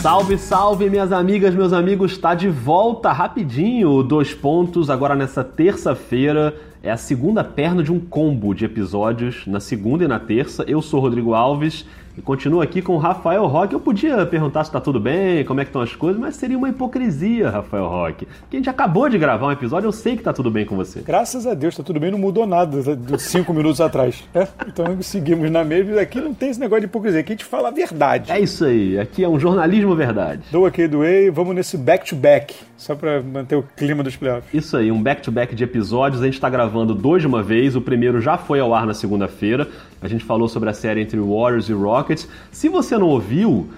Salve, 0.00 0.38
salve, 0.38 0.88
minhas 0.88 1.10
amigas, 1.10 1.52
meus 1.56 1.72
amigos, 1.72 2.12
está 2.12 2.32
de 2.32 2.48
volta 2.48 3.10
rapidinho, 3.10 4.00
dois 4.04 4.32
pontos, 4.32 4.88
agora 4.90 5.16
nessa 5.16 5.42
terça-feira. 5.42 6.54
É 6.80 6.90
a 6.90 6.96
segunda 6.96 7.42
perna 7.42 7.82
de 7.82 7.92
um 7.92 7.98
combo 7.98 8.54
de 8.54 8.64
episódios, 8.64 9.44
na 9.44 9.58
segunda 9.58 10.04
e 10.04 10.08
na 10.08 10.20
terça. 10.20 10.62
Eu 10.68 10.80
sou 10.80 11.00
Rodrigo 11.00 11.34
Alves 11.34 11.84
e 12.18 12.22
continuo 12.22 12.60
aqui 12.60 12.82
com 12.82 12.94
o 12.94 12.98
Rafael 12.98 13.46
Roque. 13.46 13.72
Eu 13.72 13.80
podia 13.80 14.26
perguntar 14.26 14.64
se 14.64 14.72
tá 14.72 14.80
tudo 14.80 14.98
bem, 14.98 15.44
como 15.44 15.60
é 15.60 15.64
que 15.64 15.68
estão 15.68 15.80
as 15.80 15.94
coisas, 15.94 16.20
mas 16.20 16.34
seria 16.34 16.58
uma 16.58 16.68
hipocrisia, 16.68 17.48
Rafael 17.48 17.86
Roque. 17.86 18.26
Porque 18.26 18.56
a 18.56 18.58
gente 18.58 18.68
acabou 18.68 19.08
de 19.08 19.16
gravar 19.16 19.46
um 19.46 19.52
episódio, 19.52 19.86
eu 19.86 19.92
sei 19.92 20.16
que 20.16 20.22
tá 20.22 20.32
tudo 20.32 20.50
bem 20.50 20.66
com 20.66 20.74
você. 20.74 21.00
Graças 21.00 21.46
a 21.46 21.54
Deus, 21.54 21.76
tá 21.76 21.82
tudo 21.82 22.00
bem, 22.00 22.10
não 22.10 22.18
mudou 22.18 22.44
nada 22.44 22.96
dos 22.96 23.22
cinco 23.22 23.54
minutos 23.54 23.80
atrás. 23.80 24.24
É? 24.34 24.48
Então 24.66 25.00
seguimos 25.00 25.48
na 25.50 25.62
mesma. 25.62 26.00
Aqui 26.00 26.20
não 26.20 26.34
tem 26.34 26.50
esse 26.50 26.58
negócio 26.58 26.80
de 26.80 26.86
hipocrisia, 26.86 27.20
aqui 27.20 27.32
a 27.32 27.36
gente 27.36 27.44
fala 27.44 27.68
a 27.68 27.70
verdade. 27.70 28.32
É 28.32 28.40
isso 28.40 28.64
aí, 28.64 28.98
aqui 28.98 29.22
é 29.22 29.28
um 29.28 29.38
jornalismo 29.38 29.94
verdade. 29.94 30.42
Dou 30.50 30.66
aqui, 30.66 30.88
doei, 30.88 31.30
vamos 31.30 31.54
nesse 31.54 31.76
back-to-back, 31.76 32.56
só 32.76 32.96
pra 32.96 33.22
manter 33.22 33.54
o 33.54 33.62
clima 33.76 34.02
dos 34.02 34.16
playoffs. 34.16 34.52
Isso 34.52 34.76
aí, 34.76 34.90
um 34.90 35.00
back-to-back 35.00 35.52
-back 35.52 35.54
de 35.54 35.62
episódios. 35.62 36.20
A 36.20 36.24
gente 36.24 36.40
tá 36.40 36.50
gravando 36.50 36.94
dois 36.94 37.22
de 37.22 37.28
uma 37.28 37.44
vez, 37.44 37.76
o 37.76 37.80
primeiro 37.80 38.20
já 38.20 38.36
foi 38.36 38.58
ao 38.58 38.74
ar 38.74 38.84
na 38.84 38.94
segunda-feira. 38.94 39.68
A 40.00 40.08
gente 40.08 40.24
falou 40.24 40.48
sobre 40.48 40.70
a 40.70 40.72
série 40.72 41.00
entre 41.00 41.18
Warriors 41.18 41.68
e 41.68 41.72
Rockets. 41.72 42.28
Se 42.52 42.68
você 42.68 42.96
não 42.96 43.08
ouviu, 43.08 43.68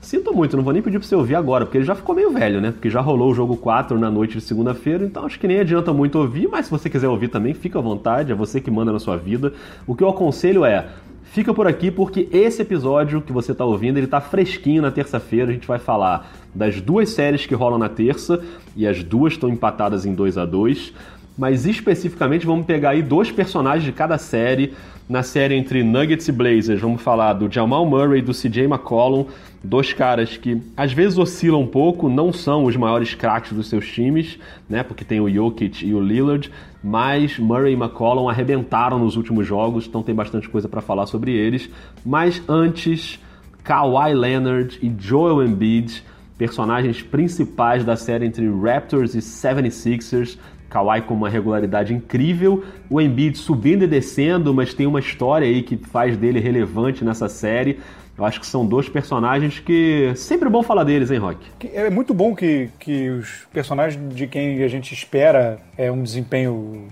sinto 0.00 0.32
muito, 0.32 0.56
não 0.56 0.62
vou 0.62 0.72
nem 0.72 0.82
pedir 0.82 0.98
pra 0.98 1.08
você 1.08 1.16
ouvir 1.16 1.34
agora, 1.34 1.64
porque 1.64 1.78
ele 1.78 1.84
já 1.84 1.94
ficou 1.94 2.14
meio 2.14 2.30
velho, 2.30 2.60
né? 2.60 2.70
Porque 2.70 2.88
já 2.88 3.00
rolou 3.00 3.32
o 3.32 3.34
jogo 3.34 3.56
4 3.56 3.98
na 3.98 4.10
noite 4.10 4.38
de 4.38 4.40
segunda-feira, 4.40 5.04
então 5.04 5.26
acho 5.26 5.38
que 5.38 5.48
nem 5.48 5.60
adianta 5.60 5.92
muito 5.92 6.18
ouvir, 6.18 6.48
mas 6.48 6.66
se 6.66 6.70
você 6.70 6.88
quiser 6.88 7.08
ouvir 7.08 7.28
também, 7.28 7.54
fica 7.54 7.78
à 7.78 7.82
vontade, 7.82 8.30
é 8.30 8.34
você 8.34 8.60
que 8.60 8.70
manda 8.70 8.92
na 8.92 9.00
sua 9.00 9.16
vida. 9.16 9.52
O 9.86 9.94
que 9.94 10.04
eu 10.04 10.08
aconselho 10.08 10.64
é. 10.64 10.86
Fica 11.24 11.52
por 11.52 11.66
aqui 11.66 11.90
porque 11.90 12.28
esse 12.30 12.62
episódio 12.62 13.20
que 13.20 13.32
você 13.32 13.50
está 13.50 13.64
ouvindo, 13.64 13.96
ele 13.96 14.06
tá 14.06 14.20
fresquinho 14.20 14.80
na 14.80 14.92
terça-feira. 14.92 15.50
A 15.50 15.54
gente 15.54 15.66
vai 15.66 15.80
falar 15.80 16.30
das 16.54 16.80
duas 16.80 17.10
séries 17.10 17.44
que 17.44 17.54
rolam 17.56 17.78
na 17.78 17.88
terça 17.88 18.40
e 18.76 18.86
as 18.86 19.02
duas 19.02 19.32
estão 19.32 19.48
empatadas 19.48 20.06
em 20.06 20.14
2 20.14 20.38
a 20.38 20.44
2 20.44 20.92
mas 21.36 21.66
especificamente 21.66 22.46
vamos 22.46 22.64
pegar 22.64 22.90
aí 22.90 23.02
dois 23.02 23.30
personagens 23.30 23.84
de 23.84 23.92
cada 23.92 24.16
série 24.18 24.72
na 25.08 25.22
série 25.22 25.54
entre 25.54 25.82
Nuggets 25.82 26.28
e 26.28 26.32
Blazers, 26.32 26.80
vamos 26.80 27.02
falar 27.02 27.34
do 27.34 27.52
Jamal 27.52 27.84
Murray 27.84 28.20
e 28.20 28.22
do 28.22 28.32
CJ 28.32 28.64
McCollum, 28.64 29.26
dois 29.62 29.92
caras 29.92 30.36
que 30.36 30.60
às 30.76 30.92
vezes 30.92 31.18
oscilam 31.18 31.60
um 31.60 31.66
pouco, 31.66 32.08
não 32.08 32.32
são 32.32 32.64
os 32.64 32.74
maiores 32.76 33.14
craques 33.14 33.52
dos 33.52 33.68
seus 33.68 33.86
times, 33.86 34.38
né? 34.68 34.82
Porque 34.82 35.04
tem 35.04 35.20
o 35.20 35.28
Jokic 35.28 35.86
e 35.86 35.92
o 35.92 36.00
Lillard, 36.00 36.50
mas 36.82 37.38
Murray 37.38 37.72
e 37.72 37.76
McCollum 37.76 38.28
arrebentaram 38.28 38.98
nos 38.98 39.16
últimos 39.16 39.46
jogos, 39.46 39.86
então 39.86 40.02
tem 40.02 40.14
bastante 40.14 40.48
coisa 40.48 40.68
para 40.68 40.80
falar 40.80 41.06
sobre 41.06 41.32
eles. 41.32 41.68
Mas 42.04 42.42
antes, 42.48 43.20
Kawhi 43.62 44.14
Leonard 44.14 44.78
e 44.82 44.92
Joel 44.98 45.42
Embiid, 45.46 46.02
personagens 46.36 47.02
principais 47.02 47.84
da 47.84 47.96
série 47.96 48.26
entre 48.26 48.48
Raptors 48.48 49.14
e 49.14 49.18
76ers, 49.18 50.38
Kawhi 50.68 51.02
com 51.02 51.14
uma 51.14 51.28
regularidade 51.28 51.94
incrível, 51.94 52.64
o 52.90 53.00
Embiid 53.00 53.38
subindo 53.38 53.84
e 53.84 53.86
descendo, 53.86 54.52
mas 54.52 54.74
tem 54.74 54.86
uma 54.86 54.98
história 54.98 55.46
aí 55.46 55.62
que 55.62 55.76
faz 55.76 56.16
dele 56.16 56.40
relevante 56.40 57.04
nessa 57.04 57.28
série. 57.28 57.78
Eu 58.16 58.24
acho 58.24 58.38
que 58.38 58.46
são 58.46 58.64
dois 58.64 58.88
personagens 58.88 59.58
que 59.58 60.12
sempre 60.14 60.46
é 60.46 60.50
bom 60.50 60.62
falar 60.62 60.84
deles, 60.84 61.10
hein, 61.10 61.18
Rock? 61.18 61.38
É 61.72 61.90
muito 61.90 62.14
bom 62.14 62.34
que, 62.34 62.70
que 62.78 63.10
os 63.10 63.46
personagens 63.52 64.14
de 64.14 64.26
quem 64.28 64.62
a 64.62 64.68
gente 64.68 64.94
espera 64.94 65.58
é 65.76 65.90
um 65.90 66.02
desempenho 66.02 66.88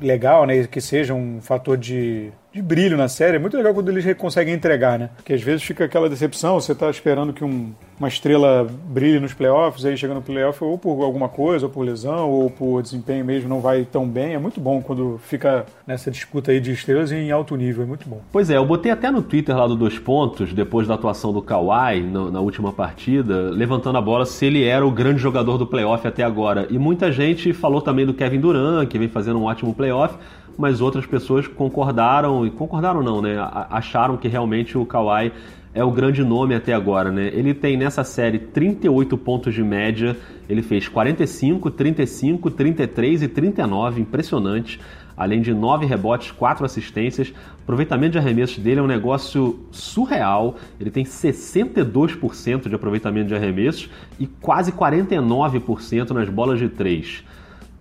legal, 0.00 0.46
né, 0.46 0.66
que 0.66 0.80
seja 0.80 1.14
um 1.14 1.40
fator 1.40 1.76
de 1.76 2.32
de 2.52 2.60
brilho 2.60 2.96
na 2.96 3.08
série. 3.08 3.36
É 3.36 3.38
muito 3.38 3.56
legal 3.56 3.72
quando 3.72 3.88
eles 3.88 4.04
conseguem 4.16 4.54
entregar, 4.54 4.98
né? 4.98 5.10
Porque 5.16 5.32
às 5.32 5.42
vezes 5.42 5.62
fica 5.62 5.84
aquela 5.84 6.08
decepção, 6.08 6.60
você 6.60 6.74
tá 6.74 6.90
esperando 6.90 7.32
que 7.32 7.44
um, 7.44 7.72
uma 7.98 8.08
estrela 8.08 8.66
brilhe 8.86 9.20
nos 9.20 9.32
playoffs, 9.32 9.84
aí 9.84 9.96
chega 9.96 10.14
no 10.14 10.22
playoff 10.22 10.62
ou 10.62 10.76
por 10.76 11.02
alguma 11.02 11.28
coisa, 11.28 11.66
ou 11.66 11.72
por 11.72 11.82
lesão, 11.82 12.28
ou 12.28 12.50
por 12.50 12.82
desempenho 12.82 13.24
mesmo 13.24 13.48
não 13.48 13.60
vai 13.60 13.84
tão 13.84 14.06
bem. 14.06 14.34
É 14.34 14.38
muito 14.38 14.60
bom 14.60 14.82
quando 14.82 15.20
fica 15.22 15.64
nessa 15.86 16.10
disputa 16.10 16.50
aí 16.50 16.60
de 16.60 16.72
estrelas 16.72 17.12
em 17.12 17.30
alto 17.30 17.54
nível, 17.56 17.84
é 17.84 17.86
muito 17.86 18.08
bom. 18.08 18.20
Pois 18.32 18.50
é, 18.50 18.56
eu 18.56 18.66
botei 18.66 18.90
até 18.90 19.10
no 19.10 19.22
Twitter 19.22 19.56
lá 19.56 19.66
do 19.66 19.76
Dois 19.76 19.98
Pontos, 19.98 20.52
depois 20.52 20.88
da 20.88 20.94
atuação 20.94 21.32
do 21.32 21.42
Kawhi 21.42 22.00
na, 22.00 22.30
na 22.30 22.40
última 22.40 22.72
partida, 22.72 23.50
levantando 23.50 23.98
a 23.98 24.02
bola 24.02 24.26
se 24.26 24.46
ele 24.46 24.64
era 24.64 24.84
o 24.84 24.90
grande 24.90 25.20
jogador 25.20 25.56
do 25.56 25.66
playoff 25.66 26.06
até 26.06 26.24
agora. 26.24 26.66
E 26.68 26.78
muita 26.78 27.12
gente 27.12 27.52
falou 27.52 27.80
também 27.80 28.04
do 28.04 28.14
Kevin 28.20 28.38
Durant, 28.38 28.86
que 28.86 28.98
vem 28.98 29.08
fazendo 29.08 29.38
um 29.38 29.44
ótimo 29.44 29.72
playoff, 29.72 30.14
mas 30.58 30.82
outras 30.82 31.06
pessoas 31.06 31.48
concordaram, 31.48 32.44
e 32.44 32.50
concordaram 32.50 33.02
não, 33.02 33.22
né? 33.22 33.36
Acharam 33.70 34.18
que 34.18 34.28
realmente 34.28 34.76
o 34.76 34.84
Kawhi 34.84 35.32
é 35.72 35.82
o 35.82 35.90
grande 35.90 36.22
nome 36.22 36.54
até 36.54 36.74
agora, 36.74 37.10
né? 37.10 37.28
Ele 37.32 37.54
tem 37.54 37.78
nessa 37.78 38.04
série 38.04 38.38
38 38.38 39.16
pontos 39.16 39.54
de 39.54 39.64
média, 39.64 40.14
ele 40.50 40.60
fez 40.60 40.86
45, 40.86 41.70
35, 41.70 42.50
33 42.50 43.22
e 43.22 43.28
39, 43.28 44.02
impressionante. 44.02 44.78
Além 45.16 45.40
de 45.40 45.54
9 45.54 45.86
rebotes, 45.86 46.30
4 46.30 46.62
assistências. 46.66 47.28
O 47.28 47.62
aproveitamento 47.62 48.12
de 48.12 48.18
arremessos 48.18 48.58
dele 48.58 48.80
é 48.80 48.82
um 48.82 48.86
negócio 48.86 49.60
surreal. 49.70 50.56
Ele 50.78 50.90
tem 50.90 51.04
62% 51.04 52.68
de 52.68 52.74
aproveitamento 52.74 53.28
de 53.28 53.34
arremessos 53.34 53.88
e 54.18 54.26
quase 54.26 54.72
49% 54.72 56.10
nas 56.10 56.28
bolas 56.28 56.58
de 56.58 56.68
3 56.68 57.24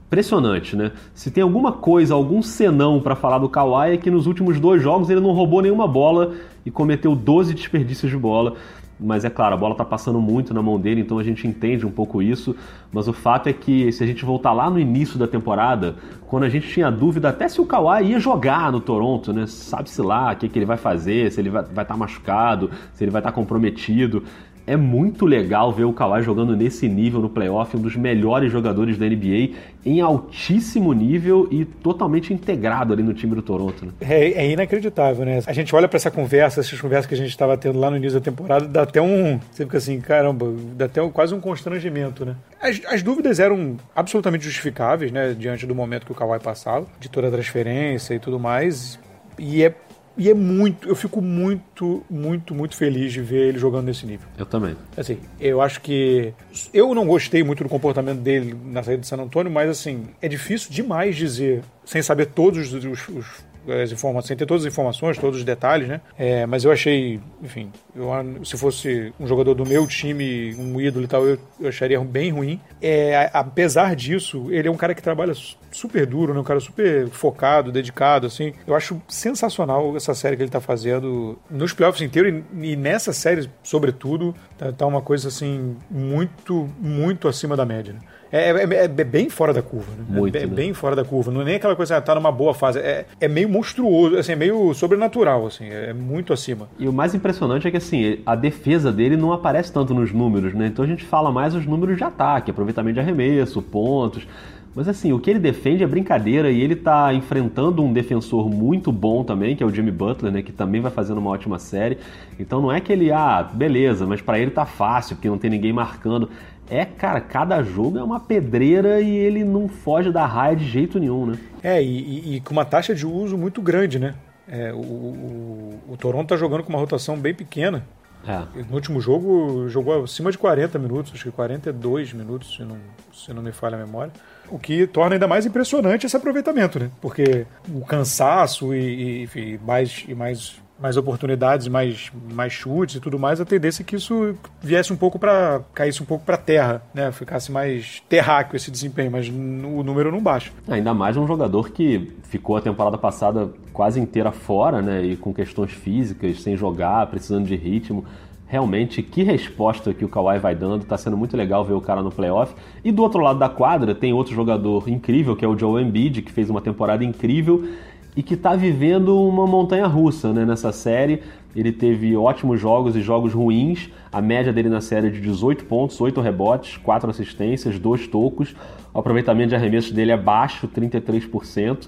impressionante, 0.09 0.75
né? 0.75 0.91
Se 1.13 1.29
tem 1.29 1.43
alguma 1.43 1.71
coisa, 1.71 2.15
algum 2.15 2.41
senão 2.41 2.99
para 2.99 3.15
falar 3.15 3.37
do 3.37 3.47
Kawhi 3.47 3.93
é 3.93 3.97
que 3.97 4.09
nos 4.09 4.25
últimos 4.25 4.59
dois 4.59 4.81
jogos 4.81 5.07
ele 5.07 5.19
não 5.19 5.31
roubou 5.31 5.61
nenhuma 5.61 5.87
bola 5.87 6.33
e 6.65 6.71
cometeu 6.71 7.15
12 7.15 7.53
desperdícios 7.53 8.11
de 8.11 8.17
bola. 8.17 8.55
Mas 8.99 9.23
é 9.23 9.29
claro, 9.29 9.53
a 9.53 9.57
bola 9.57 9.73
está 9.75 9.85
passando 9.85 10.19
muito 10.19 10.53
na 10.53 10.61
mão 10.61 10.77
dele, 10.77 10.99
então 10.99 11.19
a 11.19 11.23
gente 11.23 11.47
entende 11.47 11.85
um 11.85 11.91
pouco 11.91 12.21
isso. 12.21 12.53
Mas 12.91 13.07
o 13.07 13.13
fato 13.13 13.47
é 13.47 13.53
que, 13.53 13.89
se 13.93 14.03
a 14.03 14.07
gente 14.07 14.25
voltar 14.25 14.51
lá 14.51 14.69
no 14.69 14.77
início 14.77 15.17
da 15.17 15.25
temporada, 15.25 15.95
quando 16.27 16.43
a 16.43 16.49
gente 16.49 16.67
tinha 16.67 16.91
dúvida 16.91 17.29
até 17.29 17.47
se 17.47 17.61
o 17.61 17.65
Kawhi 17.65 18.07
ia 18.07 18.19
jogar 18.19 18.71
no 18.73 18.81
Toronto, 18.81 19.31
né? 19.31 19.45
Sabe-se 19.47 20.01
lá 20.01 20.33
o 20.33 20.35
que, 20.35 20.49
que 20.49 20.59
ele 20.59 20.65
vai 20.65 20.75
fazer, 20.75 21.31
se 21.31 21.39
ele 21.39 21.49
vai 21.49 21.63
estar 21.63 21.85
tá 21.85 21.95
machucado, 21.95 22.71
se 22.93 23.03
ele 23.03 23.11
vai 23.11 23.21
estar 23.21 23.31
tá 23.31 23.35
comprometido 23.35 24.23
é 24.69 24.78
muito 24.78 25.25
legal 25.25 25.74
ver 25.74 25.85
o 25.85 25.91
Kawhi 25.91 26.22
jogando 26.22 26.56
nesse 26.56 26.88
nível 26.88 27.19
no 27.19 27.30
playoff, 27.30 27.75
um 27.75 27.81
dos 27.81 27.96
melhores 27.96 28.52
jogadores 28.52 29.00
da 29.00 29.06
NBA, 29.07 29.56
em 29.84 30.00
altíssimo 30.00 30.94
nível 30.94 31.47
e 31.50 31.66
totalmente 31.66 32.31
integrado 32.31 32.94
ali 32.94 33.02
no 33.02 33.12
time 33.12 33.34
do 33.34 33.41
Toronto. 33.41 33.84
Né? 33.84 33.91
É, 34.00 34.46
é, 34.46 34.52
inacreditável, 34.52 35.25
né? 35.25 35.41
A 35.47 35.53
gente 35.53 35.75
olha 35.75 35.88
para 35.88 35.97
essa 35.97 36.12
conversa, 36.12 36.59
essas 36.59 36.80
conversas 36.80 37.07
que 37.07 37.16
a 37.16 37.18
gente 37.18 37.30
estava 37.30 37.57
tendo 37.57 37.80
lá 37.80 37.90
no 37.90 37.97
início 37.97 38.19
da 38.19 38.24
temporada, 38.24 38.68
dá 38.68 38.84
até 38.84 39.02
um. 39.02 39.40
Você 39.52 39.66
fica 39.66 39.80
assim, 39.80 40.00
caramba, 40.00 40.53
dá 40.75 40.86
até 40.86 41.01
um, 41.01 41.09
quase 41.09 41.34
um 41.34 41.40
constrangimento, 41.40 42.24
né? 42.24 42.36
As, 42.62 42.80
as, 42.86 43.01
dúvidas 43.01 43.40
eram 43.40 43.75
absolutamente 43.96 44.46
justificáveis, 44.46 45.12
né? 45.12 45.34
Diante 45.34 45.66
do 45.66 45.74
momento 45.74 46.06
que 46.06 46.12
o 46.12 46.16
Kawhi 46.16 46.40
passava, 46.40 46.86
de 47.00 47.09
toda 47.09 47.28
a 47.28 47.31
transferência 47.31 48.13
e 48.13 48.19
tudo 48.19 48.40
mais. 48.40 49.00
E 49.40 49.63
é 49.63 49.74
e 50.19 50.30
é 50.30 50.34
muito, 50.34 50.90
eu 50.90 50.96
fico 50.96 51.22
muito, 51.22 52.03
muito, 52.09 52.53
muito 52.53 52.75
feliz 52.75 53.13
de 53.13 53.22
ver 53.22 53.47
ele 53.47 53.57
jogando 53.57 53.85
nesse 53.85 54.06
nível. 54.06 54.28
Eu 54.38 54.46
também. 54.46 54.75
Assim, 54.97 55.18
eu 55.40 55.62
acho 55.62 55.80
que. 55.80 56.34
Eu 56.74 56.94
não 56.94 57.07
gostei 57.07 57.41
muito 57.41 57.63
do 57.63 57.69
comportamento 57.69 58.19
dele 58.19 58.53
na 58.66 58.84
saída 58.84 59.00
de 59.00 59.07
San 59.07 59.16
Antônio, 59.16 59.50
mas 59.50 59.69
assim, 59.69 60.07
é 60.22 60.28
difícil 60.28 60.72
demais 60.72 61.16
dizer, 61.16 61.63
sem 61.85 62.02
saber 62.02 62.25
todos 62.25 62.74
os, 62.74 62.84
os, 62.84 63.07
os 63.07 63.48
as 63.67 63.91
informações, 63.91 64.37
ter 64.37 64.45
todas 64.45 64.65
as 64.65 64.71
informações, 64.71 65.17
todos 65.17 65.39
os 65.39 65.45
detalhes, 65.45 65.87
né? 65.87 66.01
É, 66.17 66.45
mas 66.45 66.63
eu 66.63 66.71
achei, 66.71 67.19
enfim, 67.41 67.71
eu, 67.95 68.09
se 68.45 68.57
fosse 68.57 69.13
um 69.19 69.27
jogador 69.27 69.53
do 69.53 69.65
meu 69.65 69.85
time, 69.87 70.55
um 70.55 70.79
ídolo 70.79 71.05
e 71.05 71.07
tal, 71.07 71.25
eu, 71.25 71.37
eu 71.59 71.69
acharia 71.69 71.99
bem 71.99 72.31
ruim. 72.31 72.59
É, 72.81 73.29
apesar 73.33 73.95
disso, 73.95 74.47
ele 74.51 74.67
é 74.67 74.71
um 74.71 74.77
cara 74.77 74.95
que 74.95 75.01
trabalha 75.01 75.33
super 75.71 76.05
duro, 76.05 76.33
né? 76.33 76.39
Um 76.39 76.43
cara 76.43 76.59
super 76.59 77.07
focado, 77.09 77.71
dedicado, 77.71 78.27
assim. 78.27 78.53
Eu 78.65 78.75
acho 78.75 79.01
sensacional 79.07 79.95
essa 79.95 80.13
série 80.13 80.35
que 80.35 80.44
ele 80.44 80.50
tá 80.50 80.62
fazendo 80.62 81.38
nos 81.50 81.73
playoffs 81.73 82.01
inteiros 82.01 82.44
e, 82.53 82.71
e 82.71 82.75
nessa 82.75 83.13
série, 83.13 83.50
sobretudo, 83.63 84.35
tá, 84.57 84.71
tá, 84.71 84.85
uma 84.85 85.01
coisa, 85.01 85.27
assim, 85.27 85.77
muito, 85.89 86.69
muito 86.79 87.27
acima 87.27 87.55
da 87.55 87.65
média, 87.65 87.94
né? 87.94 88.00
É, 88.31 88.51
é, 88.51 88.85
é, 88.85 88.87
bem 88.87 89.29
fora 89.29 89.53
da 89.53 89.61
curva, 89.61 89.91
né? 89.97 90.05
Muito, 90.07 90.35
é, 90.37 90.41
né? 90.41 90.47
bem 90.47 90.73
fora 90.73 90.95
da 90.95 91.03
curva. 91.03 91.31
Não 91.31 91.41
é 91.41 91.45
nem 91.45 91.55
aquela 91.55 91.75
coisa, 91.75 91.97
ah, 91.97 92.01
tá 92.01 92.13
numa 92.13 92.31
boa 92.31 92.53
fase. 92.53 92.79
É, 92.79 93.05
é 93.19 93.27
meio 93.27 93.49
monstruoso, 93.49 94.17
assim, 94.17 94.33
é 94.33 94.35
meio 94.35 94.73
sobrenatural, 94.73 95.47
assim, 95.47 95.67
é 95.67 95.93
muito 95.93 96.31
acima. 96.31 96.69
E 96.77 96.87
o 96.87 96.93
mais 96.93 97.15
impressionante 97.15 97.67
é 97.67 97.71
que, 97.71 97.77
assim, 97.77 98.19
a 98.25 98.35
defesa 98.35 98.91
dele 98.91 99.17
não 99.17 99.33
aparece 99.33 99.71
tanto 99.73 99.93
nos 99.93 100.11
números, 100.11 100.53
né? 100.53 100.67
Então 100.67 100.85
a 100.85 100.87
gente 100.87 101.03
fala 101.03 101.31
mais 101.31 101.55
os 101.55 101.65
números 101.65 101.97
de 101.97 102.03
ataque, 102.03 102.51
aproveitamento 102.51 102.95
de 102.95 102.99
arremesso, 102.99 103.61
pontos. 103.61 104.27
Mas 104.75 104.87
assim, 104.87 105.11
o 105.11 105.19
que 105.19 105.29
ele 105.29 105.39
defende 105.39 105.83
é 105.83 105.87
brincadeira 105.87 106.51
e 106.51 106.61
ele 106.61 106.75
tá 106.75 107.13
enfrentando 107.13 107.83
um 107.83 107.91
defensor 107.91 108.49
muito 108.49 108.91
bom 108.91 109.23
também, 109.23 109.55
que 109.55 109.63
é 109.63 109.65
o 109.65 109.69
Jimmy 109.69 109.91
Butler, 109.91 110.31
né, 110.31 110.41
que 110.41 110.51
também 110.51 110.79
vai 110.79 110.91
fazendo 110.91 111.17
uma 111.17 111.31
ótima 111.31 111.57
série. 111.57 111.97
Então 112.39 112.61
não 112.61 112.71
é 112.71 112.79
que 112.79 112.93
ele, 112.93 113.11
ah, 113.11 113.43
beleza, 113.51 114.05
mas 114.05 114.21
para 114.21 114.39
ele 114.39 114.51
tá 114.51 114.65
fácil, 114.65 115.15
porque 115.15 115.27
não 115.27 115.37
tem 115.37 115.49
ninguém 115.49 115.73
marcando. 115.73 116.29
É, 116.69 116.86
cara, 116.86 117.19
cada 117.19 117.63
jogo 117.63 117.98
é 117.98 118.04
uma 118.04 118.19
pedreira 118.19 119.01
e 119.01 119.10
ele 119.10 119.44
não 119.44 119.68
foge 119.68 120.12
da 120.12 120.25
raia 120.25 120.56
de 120.56 120.66
jeito 120.66 121.00
nenhum, 121.00 121.25
né? 121.25 121.39
É, 121.63 121.81
e, 121.81 121.88
e, 121.88 122.36
e 122.36 122.42
com 122.42 122.51
uma 122.51 122.63
taxa 122.63 122.94
de 122.94 123.07
uso 123.07 123.38
muito 123.38 123.62
grande, 123.62 123.98
né? 123.98 124.13
É, 124.48 124.71
o, 124.74 124.77
o, 124.77 125.80
o, 125.89 125.98
Toronto 125.98 126.30
tá 126.30 126.38
jogando 126.38 126.63
com 126.63 126.69
uma 126.69 126.80
rotação 126.80 127.18
bem 127.18 127.33
pequena. 127.33 127.86
É. 128.27 128.63
No 128.63 128.75
último 128.75 129.00
jogo, 129.00 129.69
jogou 129.69 130.04
acima 130.04 130.31
de 130.31 130.38
40 130.38 130.77
minutos, 130.77 131.13
acho 131.13 131.24
que 131.24 131.31
42 131.31 132.13
minutos, 132.13 132.56
se 132.56 132.63
não, 132.63 132.77
se 133.13 133.33
não 133.33 133.42
me 133.42 133.51
falha 133.51 133.75
a 133.75 133.86
memória. 133.86 134.12
O 134.50 134.60
que 134.60 134.88
torna 134.88 135.15
ainda 135.15 135.27
mais 135.27 135.45
impressionante 135.45 136.06
esse 136.06 136.18
aproveitamento, 136.18 136.80
né? 136.80 136.89
Porque 137.00 137.45
o 137.72 137.81
cansaço 137.81 138.74
e, 138.74 138.80
e, 138.80 139.24
enfim, 139.24 139.60
mais, 139.63 140.04
e 140.07 140.15
mais 140.15 140.60
mais 140.81 140.97
oportunidades, 140.97 141.67
mais, 141.67 142.11
mais 142.31 142.53
chutes 142.53 142.95
e 142.95 142.99
tudo 142.99 143.19
mais, 143.19 143.41
a 143.41 143.45
tendência 143.45 143.83
é 143.83 143.85
que 143.85 143.95
isso 143.95 144.35
viesse 144.61 144.93
um 144.93 144.95
pouco 144.95 145.19
para 145.19 145.61
caísse 145.73 146.01
um 146.01 146.05
pouco 146.05 146.23
para 146.23 146.37
terra, 146.37 146.81
né? 146.93 147.11
Ficasse 147.11 147.51
mais 147.51 148.01
terráqueo 148.07 148.55
esse 148.55 148.71
desempenho, 148.71 149.11
mas 149.11 149.27
o 149.27 149.83
número 149.83 150.11
não 150.11 150.21
baixa. 150.21 150.51
Ainda 150.67 150.93
mais 150.93 151.17
um 151.17 151.27
jogador 151.27 151.71
que 151.71 152.13
ficou 152.23 152.55
a 152.55 152.61
temporada 152.61 152.97
passada 152.97 153.49
quase 153.73 153.99
inteira 153.99 154.31
fora, 154.31 154.81
né? 154.81 155.03
E 155.03 155.17
com 155.17 155.33
questões 155.33 155.71
físicas, 155.71 156.41
sem 156.41 156.55
jogar, 156.55 157.07
precisando 157.07 157.45
de 157.45 157.55
ritmo. 157.55 158.05
Realmente, 158.47 159.03
que 159.03 159.21
resposta 159.21 159.93
que 159.93 160.03
o 160.03 160.09
Kawhi 160.09 160.39
vai 160.39 160.55
dando, 160.55 160.83
tá 160.83 160.97
sendo 160.97 161.15
muito 161.15 161.37
legal 161.37 161.63
ver 161.63 161.73
o 161.73 161.81
cara 161.81 162.01
no 162.01 162.09
playoff. 162.09 162.55
E 162.83 162.91
do 162.91 163.03
outro 163.03 163.21
lado 163.21 163.37
da 163.37 163.47
quadra, 163.47 163.93
tem 163.93 164.11
outro 164.11 164.33
jogador 164.33 164.89
incrível, 164.89 165.35
que 165.35 165.45
é 165.45 165.47
o 165.47 165.55
Joe 165.55 165.83
Embiid, 165.83 166.23
que 166.23 166.31
fez 166.31 166.49
uma 166.49 166.59
temporada 166.59 167.03
incrível 167.03 167.69
e 168.15 168.23
que 168.23 168.33
está 168.33 168.56
vivendo 168.56 169.19
uma 169.21 169.45
montanha 169.45 169.88
russa 169.88 170.33
né, 170.33 170.45
nessa 170.45 170.71
série. 170.71 171.21
Ele 171.56 171.71
teve 171.71 172.15
ótimos 172.15 172.59
jogos 172.59 172.95
e 172.95 173.01
jogos 173.01 173.33
ruins. 173.33 173.89
A 174.11 174.21
média 174.21 174.53
dele 174.53 174.69
na 174.69 174.81
série 174.81 175.07
é 175.07 175.09
de 175.09 175.19
18 175.19 175.65
pontos, 175.65 176.00
8 176.00 176.19
rebotes, 176.21 176.77
4 176.77 177.09
assistências, 177.09 177.79
2 177.79 178.07
tocos. 178.07 178.56
O 178.94 179.00
aproveitamento 179.00 179.50
de 179.50 179.56
arremessos 179.56 179.91
dele 179.91 180.11
é 180.11 180.17
baixo, 180.17 180.67
33%. 180.67 181.88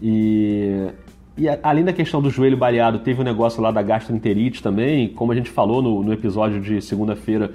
E, 0.00 0.88
e 1.36 1.46
além 1.62 1.84
da 1.84 1.92
questão 1.92 2.22
do 2.22 2.30
joelho 2.30 2.56
baleado, 2.56 3.00
teve 3.00 3.20
o 3.20 3.22
um 3.22 3.24
negócio 3.24 3.62
lá 3.62 3.70
da 3.70 3.82
gastroenterite 3.82 4.62
também. 4.62 5.08
Como 5.08 5.32
a 5.32 5.34
gente 5.34 5.50
falou 5.50 5.82
no, 5.82 6.02
no 6.02 6.12
episódio 6.12 6.60
de 6.60 6.80
segunda-feira, 6.80 7.52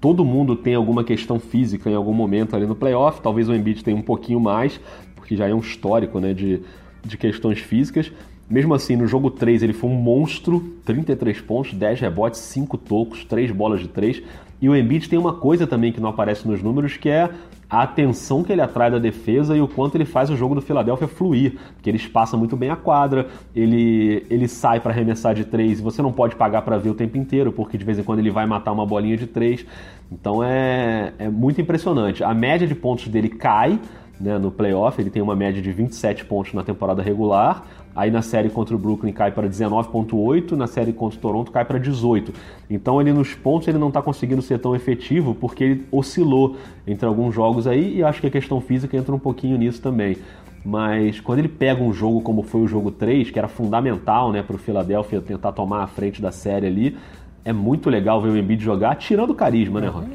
todo 0.00 0.24
mundo 0.24 0.56
tem 0.56 0.74
alguma 0.74 1.04
questão 1.04 1.38
física 1.38 1.90
em 1.90 1.94
algum 1.94 2.14
momento 2.14 2.56
ali 2.56 2.66
no 2.66 2.74
playoff. 2.74 3.20
Talvez 3.20 3.48
o 3.48 3.54
Embiid 3.54 3.84
tenha 3.84 3.96
um 3.96 4.02
pouquinho 4.02 4.40
mais, 4.40 4.80
porque 5.14 5.36
já 5.36 5.48
é 5.48 5.54
um 5.54 5.58
histórico 5.60 6.18
né, 6.20 6.32
de 6.32 6.62
de 7.04 7.16
questões 7.16 7.58
físicas. 7.58 8.12
Mesmo 8.48 8.74
assim, 8.74 8.96
no 8.96 9.06
jogo 9.06 9.30
3 9.30 9.62
ele 9.62 9.72
foi 9.72 9.88
um 9.88 9.94
monstro, 9.94 10.60
33 10.84 11.40
pontos, 11.40 11.72
10 11.72 12.00
rebotes, 12.00 12.40
5 12.40 12.76
tocos, 12.78 13.24
3 13.24 13.52
bolas 13.52 13.80
de 13.80 13.88
3. 13.88 14.22
E 14.60 14.68
o 14.68 14.76
Embiid 14.76 15.08
tem 15.08 15.18
uma 15.18 15.32
coisa 15.32 15.66
também 15.66 15.92
que 15.92 16.00
não 16.00 16.10
aparece 16.10 16.46
nos 16.46 16.62
números, 16.62 16.96
que 16.96 17.08
é 17.08 17.30
a 17.70 17.82
atenção 17.82 18.42
que 18.42 18.52
ele 18.52 18.60
atrai 18.60 18.90
da 18.90 18.98
defesa 18.98 19.56
e 19.56 19.60
o 19.60 19.68
quanto 19.68 19.94
ele 19.94 20.04
faz 20.04 20.28
o 20.28 20.36
jogo 20.36 20.56
do 20.56 20.60
Philadelphia 20.60 21.06
fluir, 21.06 21.56
porque 21.74 21.88
ele 21.88 21.96
espaça 21.96 22.36
muito 22.36 22.56
bem 22.56 22.68
a 22.68 22.74
quadra, 22.74 23.28
ele, 23.54 24.26
ele 24.28 24.48
sai 24.48 24.80
para 24.80 24.90
arremessar 24.90 25.34
de 25.34 25.44
três 25.44 25.78
e 25.78 25.82
você 25.82 26.02
não 26.02 26.12
pode 26.12 26.34
pagar 26.34 26.62
para 26.62 26.76
ver 26.76 26.90
o 26.90 26.94
tempo 26.94 27.16
inteiro, 27.16 27.52
porque 27.52 27.78
de 27.78 27.84
vez 27.84 27.98
em 27.98 28.02
quando 28.02 28.18
ele 28.18 28.30
vai 28.30 28.44
matar 28.44 28.72
uma 28.72 28.84
bolinha 28.84 29.16
de 29.16 29.28
três. 29.28 29.64
Então 30.10 30.42
é, 30.42 31.12
é 31.16 31.28
muito 31.30 31.60
impressionante. 31.60 32.24
A 32.24 32.34
média 32.34 32.66
de 32.66 32.74
pontos 32.74 33.06
dele 33.06 33.28
cai, 33.28 33.78
né, 34.20 34.38
no 34.38 34.50
playoff, 34.50 35.00
ele 35.00 35.10
tem 35.10 35.22
uma 35.22 35.34
média 35.34 35.62
de 35.62 35.72
27 35.72 36.24
pontos 36.26 36.52
na 36.52 36.62
temporada 36.62 37.02
regular. 37.02 37.64
Aí 37.96 38.10
na 38.10 38.22
série 38.22 38.48
contra 38.48 38.74
o 38.74 38.78
Brooklyn 38.78 39.12
cai 39.12 39.32
para 39.32 39.48
19.8, 39.48 40.52
na 40.52 40.66
série 40.66 40.92
contra 40.92 41.18
o 41.18 41.20
Toronto 41.20 41.50
cai 41.50 41.64
para 41.64 41.78
18. 41.78 42.32
Então 42.68 43.00
ele 43.00 43.12
nos 43.12 43.34
pontos 43.34 43.66
ele 43.66 43.78
não 43.78 43.88
está 43.88 44.00
conseguindo 44.00 44.40
ser 44.42 44.58
tão 44.58 44.76
efetivo 44.76 45.34
porque 45.34 45.64
ele 45.64 45.86
oscilou 45.90 46.56
entre 46.86 47.06
alguns 47.06 47.34
jogos 47.34 47.66
aí 47.66 47.96
e 47.96 48.04
acho 48.04 48.20
que 48.20 48.28
a 48.28 48.30
questão 48.30 48.60
física 48.60 48.96
entra 48.96 49.14
um 49.14 49.18
pouquinho 49.18 49.58
nisso 49.58 49.82
também. 49.82 50.18
Mas 50.64 51.18
quando 51.18 51.38
ele 51.38 51.48
pega 51.48 51.82
um 51.82 51.92
jogo 51.92 52.20
como 52.20 52.42
foi 52.42 52.60
o 52.60 52.68
jogo 52.68 52.90
3, 52.90 53.30
que 53.30 53.38
era 53.38 53.48
fundamental 53.48 54.30
né, 54.30 54.42
para 54.42 54.54
o 54.54 54.58
Philadelphia 54.58 55.20
tentar 55.20 55.52
tomar 55.52 55.82
a 55.82 55.86
frente 55.86 56.20
da 56.20 56.30
série 56.30 56.66
ali, 56.66 56.96
é 57.44 57.52
muito 57.52 57.88
legal 57.88 58.20
ver 58.20 58.28
o 58.28 58.36
Embiid 58.36 58.62
jogar, 58.62 58.94
tirando 58.96 59.30
o 59.30 59.34
carisma, 59.34 59.80
né, 59.80 59.88
Rock? 59.88 60.08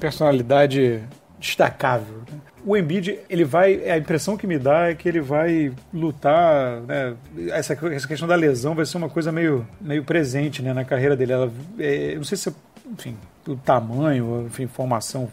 Personalidade 0.00 1.02
destacável. 1.38 2.21
O 2.64 2.76
Embiid, 2.76 3.18
ele 3.28 3.44
vai. 3.44 3.90
A 3.90 3.98
impressão 3.98 4.36
que 4.36 4.46
me 4.46 4.58
dá 4.58 4.88
é 4.88 4.94
que 4.94 5.08
ele 5.08 5.20
vai 5.20 5.72
lutar. 5.92 6.80
Né, 6.82 7.14
essa, 7.50 7.72
essa 7.72 8.06
questão 8.06 8.28
da 8.28 8.36
lesão 8.36 8.74
vai 8.74 8.86
ser 8.86 8.96
uma 8.96 9.08
coisa 9.08 9.32
meio, 9.32 9.66
meio 9.80 10.04
presente 10.04 10.62
né, 10.62 10.72
na 10.72 10.84
carreira 10.84 11.16
dele. 11.16 11.32
Ela, 11.32 11.52
é, 11.78 12.14
não 12.14 12.24
sei 12.24 12.38
se, 12.38 12.54
enfim, 12.86 13.16
o 13.46 13.56
tamanho, 13.56 14.46
enfim, 14.46 14.66
formação 14.66 15.30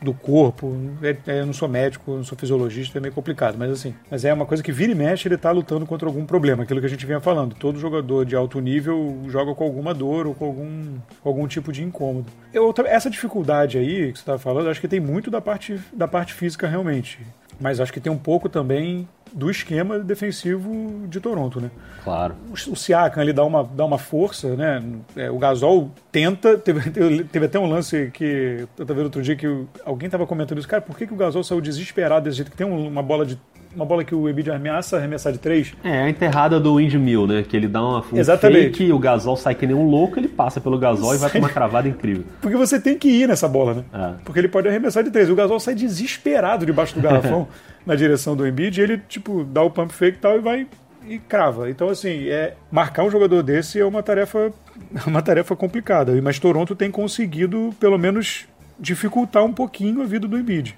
do 0.00 0.12
corpo. 0.12 0.76
É, 1.02 1.16
é, 1.26 1.40
eu 1.40 1.46
não 1.46 1.52
sou 1.52 1.68
médico, 1.68 2.16
não 2.16 2.24
sou 2.24 2.36
fisiologista, 2.36 2.98
é 2.98 3.00
meio 3.00 3.14
complicado, 3.14 3.56
mas 3.56 3.70
assim, 3.70 3.94
mas 4.10 4.24
é 4.24 4.32
uma 4.32 4.44
coisa 4.44 4.62
que 4.62 4.72
vira 4.72 4.92
e 4.92 4.94
mexe, 4.94 5.28
ele 5.28 5.36
está 5.36 5.50
lutando 5.50 5.86
contra 5.86 6.08
algum 6.08 6.26
problema, 6.26 6.64
aquilo 6.64 6.80
que 6.80 6.86
a 6.86 6.88
gente 6.88 7.06
vinha 7.06 7.20
falando. 7.20 7.54
Todo 7.54 7.78
jogador 7.78 8.24
de 8.24 8.34
alto 8.34 8.60
nível 8.60 9.22
joga 9.28 9.54
com 9.54 9.64
alguma 9.64 9.94
dor 9.94 10.26
ou 10.26 10.34
com 10.34 10.44
algum, 10.44 10.98
algum 11.24 11.46
tipo 11.46 11.72
de 11.72 11.82
incômodo. 11.82 12.26
Eu, 12.52 12.74
essa 12.86 13.08
dificuldade 13.08 13.78
aí 13.78 14.12
que 14.12 14.18
você 14.18 14.22
estava 14.22 14.38
falando, 14.38 14.68
acho 14.68 14.80
que 14.80 14.88
tem 14.88 15.00
muito 15.00 15.30
da 15.30 15.40
parte, 15.40 15.80
da 15.92 16.08
parte 16.08 16.34
física 16.34 16.66
realmente. 16.66 17.20
Mas 17.62 17.78
acho 17.78 17.92
que 17.92 18.00
tem 18.00 18.10
um 18.10 18.18
pouco 18.18 18.48
também 18.48 19.08
do 19.32 19.50
esquema 19.50 19.98
defensivo 19.98 21.06
de 21.08 21.20
Toronto, 21.20 21.60
né? 21.60 21.70
Claro. 22.04 22.34
O, 22.50 22.76
Siakam 22.76 23.22
ele 23.22 23.32
dá 23.32 23.44
uma, 23.44 23.64
dá 23.64 23.84
uma 23.84 23.98
força, 23.98 24.54
né? 24.56 24.82
É, 25.16 25.30
o 25.30 25.38
Gasol 25.38 25.90
tenta, 26.10 26.58
teve, 26.58 26.90
teve 27.30 27.46
até 27.46 27.58
um 27.58 27.66
lance 27.66 28.10
que 28.12 28.66
eu 28.78 28.82
estava 28.82 28.94
vendo 28.94 29.04
outro 29.04 29.22
dia 29.22 29.36
que 29.36 29.46
alguém 29.84 30.06
estava 30.06 30.26
comentando 30.26 30.58
isso, 30.58 30.68
cara, 30.68 30.82
por 30.82 30.98
que, 30.98 31.06
que 31.06 31.14
o 31.14 31.16
Gasol 31.16 31.44
saiu 31.44 31.60
desesperado 31.60 32.24
desse 32.24 32.38
jeito 32.38 32.50
que 32.50 32.56
tem 32.56 32.66
uma 32.66 33.02
bola 33.02 33.24
de 33.24 33.38
uma 33.74 33.84
bola 33.84 34.04
que 34.04 34.14
o 34.14 34.28
Embiid 34.28 34.50
ameaça 34.50 34.96
arremessar 34.96 35.32
de 35.32 35.38
três. 35.38 35.72
É, 35.82 36.02
a 36.02 36.08
enterrada 36.08 36.60
do 36.60 36.76
Windmill, 36.76 37.26
né? 37.26 37.42
Que 37.42 37.56
ele 37.56 37.68
dá 37.68 37.82
uma, 37.82 38.04
um 38.12 38.18
Exatamente. 38.18 38.78
fake 38.78 38.92
o 38.92 38.98
Gasol 38.98 39.36
sai 39.36 39.54
que 39.54 39.66
nem 39.66 39.74
um 39.74 39.88
louco, 39.88 40.18
ele 40.18 40.28
passa 40.28 40.60
pelo 40.60 40.78
Gasol 40.78 41.14
e 41.14 41.18
vai 41.18 41.30
pra 41.30 41.38
uma 41.38 41.48
cravada 41.48 41.88
incrível. 41.88 42.24
Porque 42.40 42.56
você 42.56 42.80
tem 42.80 42.98
que 42.98 43.08
ir 43.08 43.28
nessa 43.28 43.48
bola, 43.48 43.74
né? 43.74 43.84
É. 43.92 44.14
Porque 44.24 44.38
ele 44.38 44.48
pode 44.48 44.68
arremessar 44.68 45.02
de 45.02 45.10
três. 45.10 45.30
O 45.30 45.34
Gasol 45.34 45.58
sai 45.58 45.74
desesperado 45.74 46.66
debaixo 46.66 46.94
do 46.94 47.00
garrafão 47.02 47.48
na 47.86 47.94
direção 47.94 48.36
do 48.36 48.46
Embiid 48.46 48.78
e 48.78 48.82
ele, 48.82 48.98
tipo, 49.08 49.44
dá 49.44 49.62
o 49.62 49.70
pump 49.70 49.92
fake 49.92 50.18
e 50.18 50.20
tal 50.20 50.36
e 50.36 50.40
vai 50.40 50.66
e 51.06 51.18
crava. 51.18 51.68
Então, 51.70 51.88
assim, 51.88 52.28
é, 52.28 52.54
marcar 52.70 53.04
um 53.04 53.10
jogador 53.10 53.42
desse 53.42 53.80
é 53.80 53.84
uma 53.84 54.02
tarefa, 54.02 54.52
uma 55.06 55.22
tarefa 55.22 55.56
complicada. 55.56 56.20
Mas 56.22 56.38
Toronto 56.38 56.74
tem 56.74 56.90
conseguido, 56.90 57.74
pelo 57.80 57.98
menos, 57.98 58.46
dificultar 58.78 59.44
um 59.44 59.52
pouquinho 59.52 60.02
a 60.02 60.04
vida 60.04 60.28
do 60.28 60.38
Embiid. 60.38 60.76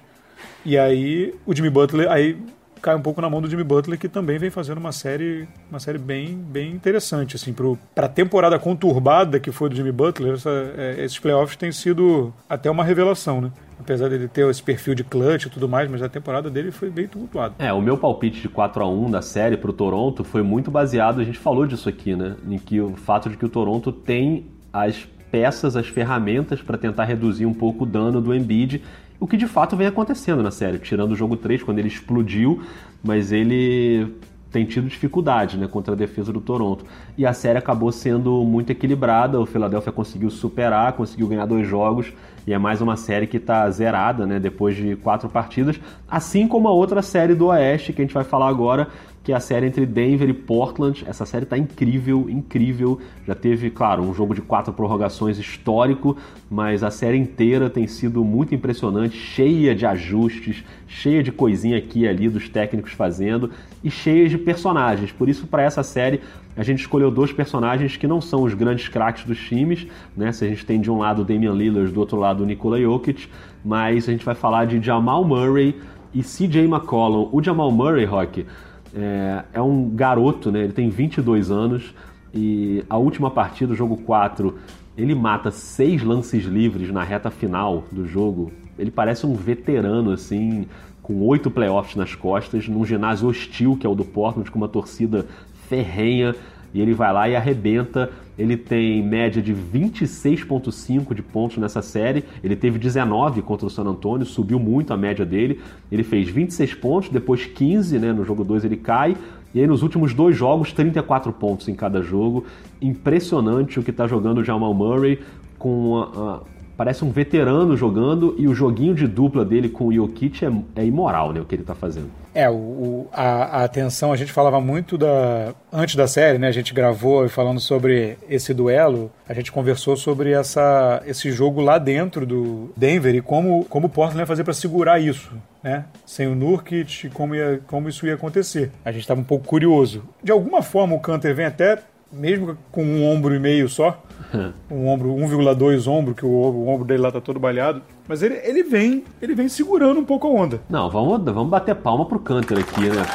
E 0.65 0.77
aí 0.77 1.33
o 1.45 1.55
Jimmy 1.55 1.69
Butler, 1.69 2.11
aí 2.11 2.37
cai 2.85 2.95
um 2.95 3.01
pouco 3.01 3.19
na 3.19 3.27
mão 3.27 3.41
do 3.41 3.49
Jimmy 3.49 3.63
Butler, 3.63 3.97
que 3.97 4.07
também 4.07 4.37
vem 4.37 4.51
fazendo 4.51 4.77
uma 4.77 4.91
série, 4.91 5.47
uma 5.71 5.79
série 5.79 5.97
bem, 5.97 6.37
bem 6.37 6.71
interessante. 6.71 7.35
Assim, 7.35 7.51
para 7.95 8.05
a 8.05 8.09
temporada 8.09 8.59
conturbada 8.59 9.39
que 9.39 9.51
foi 9.51 9.69
do 9.69 9.75
Jimmy 9.75 9.91
Butler, 9.91 10.35
essa, 10.35 10.51
é, 10.77 11.03
esses 11.03 11.17
playoffs 11.17 11.57
têm 11.57 11.71
sido 11.71 12.31
até 12.47 12.69
uma 12.69 12.83
revelação, 12.83 13.41
né? 13.41 13.51
Apesar 13.79 14.07
dele 14.07 14.27
ter 14.27 14.47
esse 14.47 14.61
perfil 14.61 14.93
de 14.93 15.03
clutch 15.03 15.47
e 15.47 15.49
tudo 15.49 15.67
mais, 15.67 15.89
mas 15.89 16.03
a 16.03 16.07
temporada 16.07 16.47
dele 16.47 16.69
foi 16.69 16.91
bem 16.91 17.07
tumultuada. 17.07 17.55
É, 17.57 17.73
o 17.73 17.81
meu 17.81 17.97
palpite 17.97 18.39
de 18.39 18.47
4 18.47 18.83
a 18.83 18.87
1 18.87 19.09
da 19.09 19.21
série 19.23 19.57
para 19.57 19.71
o 19.71 19.73
Toronto 19.73 20.23
foi 20.23 20.43
muito 20.43 20.69
baseado, 20.69 21.19
a 21.19 21.23
gente 21.23 21.39
falou 21.39 21.65
disso 21.65 21.89
aqui, 21.89 22.15
né? 22.15 22.35
Em 22.47 22.59
que 22.59 22.79
o 22.79 22.95
fato 22.95 23.31
de 23.31 23.35
que 23.35 23.45
o 23.45 23.49
Toronto 23.49 23.91
tem 23.91 24.45
as 24.71 25.07
peças, 25.31 25.75
as 25.75 25.87
ferramentas 25.87 26.61
para 26.61 26.77
tentar 26.77 27.05
reduzir 27.05 27.47
um 27.47 27.53
pouco 27.53 27.83
o 27.83 27.87
dano 27.87 28.21
do 28.21 28.33
Embiid 28.33 28.83
o 29.19 29.27
que 29.27 29.37
de 29.37 29.47
fato 29.47 29.75
vem 29.75 29.87
acontecendo 29.87 30.43
na 30.43 30.51
série, 30.51 30.77
tirando 30.79 31.11
o 31.11 31.15
jogo 31.15 31.37
3, 31.37 31.63
quando 31.63 31.79
ele 31.79 31.87
explodiu, 31.87 32.61
mas 33.03 33.31
ele 33.31 34.15
tem 34.55 34.63
tido 34.65 34.87
dificuldade 34.87 35.57
né, 35.57 35.67
contra 35.67 35.93
a 35.93 35.97
defesa 35.97 36.31
do 36.31 36.39
Toronto. 36.39 36.85
E 37.17 37.25
a 37.25 37.33
série 37.33 37.57
acabou 37.57 37.91
sendo 37.91 38.43
muito 38.45 38.69
equilibrada, 38.69 39.37
o 39.37 39.45
Philadelphia 39.45 39.91
conseguiu 39.91 40.29
superar, 40.29 40.93
conseguiu 40.93 41.27
ganhar 41.27 41.45
dois 41.45 41.67
jogos, 41.67 42.13
e 42.47 42.53
é 42.53 42.57
mais 42.57 42.79
uma 42.79 42.95
série 42.95 43.27
que 43.27 43.35
está 43.35 43.69
zerada 43.69 44.25
né, 44.25 44.39
depois 44.39 44.75
de 44.75 44.95
quatro 44.95 45.27
partidas, 45.27 45.77
assim 46.07 46.47
como 46.47 46.69
a 46.69 46.71
outra 46.71 47.01
série 47.01 47.35
do 47.35 47.47
Oeste, 47.47 47.91
que 47.91 48.01
a 48.01 48.05
gente 48.05 48.13
vai 48.13 48.23
falar 48.23 48.47
agora, 48.47 48.87
que 49.25 49.33
é 49.33 49.35
a 49.35 49.39
série 49.39 49.65
entre 49.65 49.87
Denver 49.87 50.29
e 50.29 50.33
Portland. 50.33 51.03
Essa 51.07 51.25
série 51.25 51.47
tá 51.47 51.57
incrível, 51.57 52.29
incrível. 52.29 53.01
Já 53.25 53.33
teve, 53.33 53.71
claro, 53.71 54.03
um 54.03 54.13
jogo 54.13 54.35
de 54.35 54.41
quatro 54.41 54.71
prorrogações 54.71 55.39
histórico, 55.39 56.15
mas 56.47 56.83
a 56.83 56.91
série 56.91 57.17
inteira 57.17 57.67
tem 57.67 57.87
sido 57.87 58.23
muito 58.23 58.53
impressionante, 58.53 59.17
cheia 59.17 59.73
de 59.73 59.83
ajustes, 59.83 60.63
cheia 60.87 61.23
de 61.23 61.31
coisinha 61.31 61.75
aqui 61.75 62.01
e 62.01 62.07
ali 62.07 62.29
dos 62.29 62.47
técnicos 62.47 62.91
fazendo 62.91 63.49
e 63.83 63.89
cheia 63.89 64.29
de 64.29 64.37
personagens. 64.37 65.11
Por 65.11 65.27
isso, 65.27 65.47
para 65.47 65.63
essa 65.63 65.81
série, 65.81 66.21
a 66.55 66.61
gente 66.61 66.81
escolheu 66.81 67.09
dois 67.09 67.33
personagens 67.33 67.97
que 67.97 68.05
não 68.05 68.21
são 68.21 68.43
os 68.43 68.53
grandes 68.53 68.87
craques 68.87 69.25
dos 69.25 69.39
times, 69.39 69.87
né? 70.15 70.31
Se 70.31 70.45
a 70.45 70.47
gente 70.47 70.63
tem 70.63 70.79
de 70.79 70.91
um 70.91 70.99
lado 70.99 71.23
o 71.23 71.25
Damian 71.25 71.53
Lillard, 71.53 71.91
do 71.91 71.99
outro 71.99 72.19
lado 72.19 72.43
o 72.43 72.45
Nikola 72.45 72.79
Jokic, 72.79 73.27
mas 73.63 74.07
a 74.07 74.11
gente 74.11 74.23
vai 74.23 74.35
falar 74.35 74.65
de 74.65 74.79
Jamal 74.79 75.25
Murray 75.25 75.73
e 76.13 76.21
CJ 76.21 76.65
McCollum. 76.65 77.27
O 77.31 77.43
Jamal 77.43 77.71
Murray, 77.71 78.05
Rock, 78.05 78.45
é, 78.95 79.43
é 79.53 79.61
um 79.61 79.89
garoto, 79.89 80.51
né? 80.51 80.63
Ele 80.63 80.73
tem 80.73 80.89
22 80.89 81.51
anos 81.51 81.93
e 82.33 82.83
a 82.89 82.97
última 82.97 83.29
partida, 83.29 83.73
o 83.73 83.75
jogo 83.75 83.97
4, 83.97 84.55
ele 84.97 85.13
mata 85.13 85.51
seis 85.51 86.01
lances 86.01 86.45
livres 86.45 86.91
na 86.91 87.03
reta 87.03 87.29
final 87.29 87.83
do 87.91 88.07
jogo. 88.07 88.51
Ele 88.77 88.91
parece 88.91 89.25
um 89.25 89.33
veterano, 89.33 90.11
assim, 90.11 90.65
com 91.01 91.21
oito 91.27 91.51
playoffs 91.51 91.95
nas 91.95 92.15
costas, 92.15 92.67
num 92.67 92.85
ginásio 92.85 93.27
hostil, 93.27 93.77
que 93.77 93.85
é 93.85 93.89
o 93.89 93.95
do 93.95 94.03
Portland, 94.03 94.49
com 94.49 94.57
uma 94.57 94.67
torcida 94.67 95.25
ferrenha. 95.69 96.35
E 96.75 96.81
ele 96.81 96.93
vai 96.93 97.13
lá 97.13 97.29
e 97.29 97.37
arrebenta. 97.37 98.11
Ele 98.37 98.57
tem 98.57 99.01
média 99.01 99.41
de 99.41 99.53
26,5 99.53 101.15
de 101.15 101.21
pontos 101.21 101.57
nessa 101.57 101.81
série. 101.81 102.25
Ele 102.43 102.53
teve 102.53 102.77
19 102.77 103.41
contra 103.41 103.65
o 103.65 103.69
San 103.69 103.83
Antonio, 103.83 104.25
subiu 104.25 104.59
muito 104.59 104.93
a 104.93 104.97
média 104.97 105.25
dele. 105.25 105.61
Ele 105.89 106.03
fez 106.03 106.27
26 106.27 106.73
pontos, 106.73 107.09
depois 107.09 107.45
15, 107.45 107.97
né? 107.97 108.11
No 108.11 108.25
jogo 108.25 108.43
2 108.43 108.65
ele 108.65 108.75
cai. 108.75 109.15
E 109.53 109.61
aí 109.61 109.65
nos 109.65 109.83
últimos 109.83 110.13
dois 110.13 110.35
jogos, 110.35 110.73
34 110.73 111.31
pontos 111.31 111.69
em 111.69 111.75
cada 111.75 112.01
jogo. 112.01 112.45
Impressionante 112.81 113.79
o 113.79 113.83
que 113.83 113.91
está 113.91 114.05
jogando 114.05 114.39
o 114.39 114.43
Jamal 114.43 114.73
Murray 114.73 115.21
com 115.57 115.97
a, 115.97 116.33
a 116.33 116.39
parece 116.77 117.03
um 117.03 117.11
veterano 117.11 117.75
jogando 117.75 118.35
e 118.37 118.47
o 118.47 118.53
joguinho 118.53 118.93
de 118.93 119.07
dupla 119.07 119.45
dele 119.45 119.69
com 119.69 119.87
o 119.87 119.93
Jokic 119.93 120.45
é, 120.45 120.51
é 120.75 120.85
imoral, 120.85 121.33
né, 121.33 121.39
o 121.39 121.45
que 121.45 121.55
ele 121.55 121.63
está 121.63 121.75
fazendo. 121.75 122.09
É, 122.33 122.49
o, 122.49 122.53
o, 122.53 123.09
a, 123.13 123.61
a 123.61 123.63
atenção, 123.63 124.11
a 124.11 124.17
gente 124.17 124.31
falava 124.31 124.59
muito 124.59 124.97
da. 124.97 125.53
Antes 125.71 125.95
da 125.95 126.05
série, 126.05 126.37
né? 126.37 126.49
A 126.49 126.51
gente 126.51 126.73
gravou 126.73 127.27
falando 127.29 127.61
sobre 127.61 128.17
esse 128.29 128.53
duelo, 128.53 129.09
a 129.27 129.33
gente 129.33 129.53
conversou 129.53 129.95
sobre 129.95 130.31
essa, 130.31 131.01
esse 131.05 131.31
jogo 131.31 131.61
lá 131.61 131.77
dentro 131.77 132.25
do 132.25 132.73
Denver 132.75 133.15
e 133.15 133.21
como, 133.21 133.63
como 133.65 133.87
o 133.87 133.89
Portland 133.89 134.19
ia 134.19 134.25
fazer 134.25 134.43
para 134.43 134.53
segurar 134.53 134.99
isso, 134.99 135.31
né? 135.63 135.85
Sem 136.05 136.27
o 136.27 136.35
Nurkic, 136.35 137.09
como, 137.11 137.33
ia, 137.33 137.61
como 137.67 137.87
isso 137.87 138.05
ia 138.05 138.15
acontecer. 138.15 138.69
A 138.83 138.91
gente 138.91 139.01
estava 139.01 139.21
um 139.21 139.25
pouco 139.25 139.45
curioso. 139.45 140.03
De 140.21 140.31
alguma 140.33 140.61
forma, 140.61 140.93
o 140.93 140.99
Canter 140.99 141.33
vem 141.33 141.45
até 141.45 141.79
mesmo 142.11 142.57
com 142.71 142.83
um 142.83 143.05
ombro 143.05 143.35
e 143.35 143.39
meio 143.39 143.67
só, 143.67 144.01
um 144.69 144.87
ombro 144.87 145.09
1,2 145.09 145.87
ombro, 145.87 146.13
que 146.13 146.25
o, 146.25 146.29
o, 146.29 146.67
ombro 146.67 146.85
dele 146.85 147.01
lá 147.01 147.11
tá 147.11 147.21
todo 147.21 147.39
balhado, 147.39 147.81
mas 148.07 148.21
ele, 148.21 148.35
ele 148.43 148.63
vem 148.63 149.03
ele 149.21 149.35
vem 149.35 149.49
segurando 149.49 149.99
um 149.99 150.05
pouco 150.05 150.27
a 150.27 150.29
onda. 150.29 150.61
Não, 150.69 150.89
vamos, 150.89 151.23
vamos 151.23 151.49
bater 151.49 151.75
palma 151.75 152.05
pro 152.05 152.19
Canter 152.19 152.59
aqui, 152.59 152.89
né? 152.89 153.05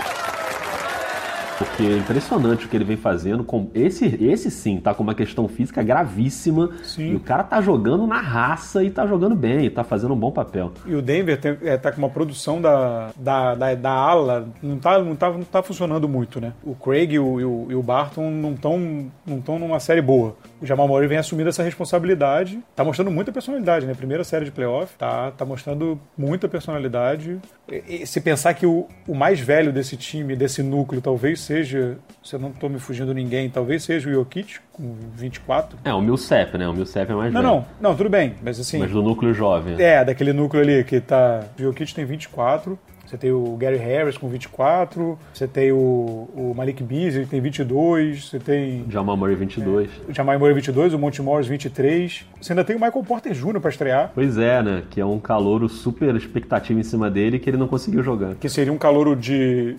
Porque 1.60 1.82
é 1.82 1.98
impressionante 1.98 2.64
o 2.64 2.68
que 2.70 2.74
ele 2.74 2.86
vem 2.86 2.96
fazendo. 2.96 3.44
Com 3.44 3.70
esse, 3.74 4.06
esse 4.24 4.50
sim, 4.50 4.80
tá 4.80 4.94
com 4.94 5.02
uma 5.02 5.14
questão 5.14 5.46
física 5.46 5.82
gravíssima. 5.82 6.70
Sim. 6.82 7.12
E 7.12 7.14
o 7.16 7.20
cara 7.20 7.44
tá 7.44 7.60
jogando 7.60 8.06
na 8.06 8.18
raça 8.18 8.82
e 8.82 8.90
tá 8.90 9.06
jogando 9.06 9.34
bem, 9.34 9.68
tá 9.68 9.84
fazendo 9.84 10.14
um 10.14 10.16
bom 10.16 10.30
papel. 10.30 10.72
E 10.86 10.94
o 10.94 11.02
Denver 11.02 11.38
tem, 11.38 11.58
é, 11.62 11.76
tá 11.76 11.92
com 11.92 11.98
uma 11.98 12.08
produção 12.08 12.62
da, 12.62 13.10
da, 13.14 13.54
da, 13.54 13.74
da, 13.74 13.90
ala, 13.90 14.48
não 14.62 14.78
tá, 14.78 14.98
não, 15.00 15.14
tá, 15.14 15.30
não 15.30 15.42
tá 15.42 15.62
funcionando 15.62 16.08
muito, 16.08 16.40
né? 16.40 16.54
O 16.64 16.74
Craig 16.74 17.12
e 17.12 17.18
o, 17.18 17.38
e 17.38 17.44
o, 17.44 17.66
e 17.68 17.74
o 17.74 17.82
Barton 17.82 18.30
não 18.30 18.54
estão 18.54 19.10
não 19.26 19.42
tão 19.42 19.58
numa 19.58 19.80
série 19.80 20.00
boa. 20.00 20.34
O 20.62 20.66
Jamal 20.66 20.88
Murray 20.88 21.08
vem 21.08 21.18
assumindo 21.18 21.50
essa 21.50 21.62
responsabilidade. 21.62 22.58
Tá 22.74 22.82
mostrando 22.82 23.10
muita 23.10 23.32
personalidade, 23.32 23.84
né? 23.84 23.92
Primeira 23.92 24.24
série 24.24 24.46
de 24.46 24.50
playoff, 24.50 24.96
tá, 24.96 25.30
tá 25.32 25.44
mostrando 25.44 26.00
muita 26.16 26.48
personalidade. 26.48 27.38
E, 27.68 28.06
se 28.06 28.18
pensar 28.22 28.54
que 28.54 28.64
o, 28.64 28.86
o 29.06 29.14
mais 29.14 29.38
velho 29.40 29.72
desse 29.72 29.94
time, 29.96 30.34
desse 30.34 30.62
núcleo, 30.62 31.02
talvez 31.02 31.49
seja, 31.50 31.98
se 32.22 32.36
eu 32.36 32.38
não 32.38 32.50
estou 32.50 32.70
me 32.70 32.78
fugindo 32.78 33.12
ninguém, 33.12 33.50
talvez 33.50 33.82
seja 33.82 34.08
o 34.08 34.12
Jokic, 34.12 34.60
com 34.72 34.94
24. 35.16 35.78
É, 35.84 35.92
o 35.92 36.00
Milcep, 36.00 36.56
né? 36.56 36.68
O 36.68 36.72
Milcep 36.72 37.10
é 37.10 37.14
mais 37.14 37.32
não, 37.32 37.42
velho. 37.42 37.54
Não, 37.80 37.90
não, 37.90 37.96
tudo 37.96 38.08
bem, 38.08 38.34
mas 38.40 38.60
assim... 38.60 38.78
Mas 38.78 38.92
do 38.92 39.02
núcleo 39.02 39.34
jovem. 39.34 39.74
É, 39.80 40.04
daquele 40.04 40.32
núcleo 40.32 40.62
ali 40.62 40.84
que 40.84 41.00
tá... 41.00 41.42
O 41.58 41.62
Jokic 41.62 41.92
tem 41.92 42.04
24, 42.04 42.78
você 43.04 43.16
tem 43.16 43.32
o 43.32 43.56
Gary 43.56 43.78
Harris 43.78 44.16
com 44.16 44.28
24, 44.28 45.18
você 45.34 45.48
tem 45.48 45.72
o, 45.72 46.28
o 46.32 46.54
Malik 46.56 46.84
Beasley 46.84 47.24
que 47.24 47.30
tem 47.30 47.40
22, 47.40 48.28
você 48.28 48.38
tem... 48.38 48.84
Jamal 48.88 49.16
Murray 49.16 49.34
22. 49.34 49.90
É, 50.06 50.10
o 50.12 50.14
Jamal 50.14 50.38
Murray 50.38 50.54
22, 50.54 50.94
o 50.94 50.98
Monte 51.00 51.20
Morris 51.20 51.48
23. 51.48 52.26
Você 52.40 52.52
ainda 52.52 52.62
tem 52.62 52.76
o 52.76 52.78
Michael 52.78 53.02
Porter 53.02 53.32
Jr. 53.32 53.60
para 53.60 53.70
estrear. 53.70 54.12
Pois 54.14 54.38
é, 54.38 54.62
né? 54.62 54.84
Que 54.88 55.00
é 55.00 55.04
um 55.04 55.18
calouro 55.18 55.68
super 55.68 56.14
expectativa 56.14 56.78
em 56.78 56.84
cima 56.84 57.10
dele 57.10 57.40
que 57.40 57.50
ele 57.50 57.56
não 57.56 57.66
conseguiu 57.66 58.04
jogar. 58.04 58.36
Que 58.36 58.48
seria 58.48 58.72
um 58.72 58.78
calouro 58.78 59.16
de 59.16 59.76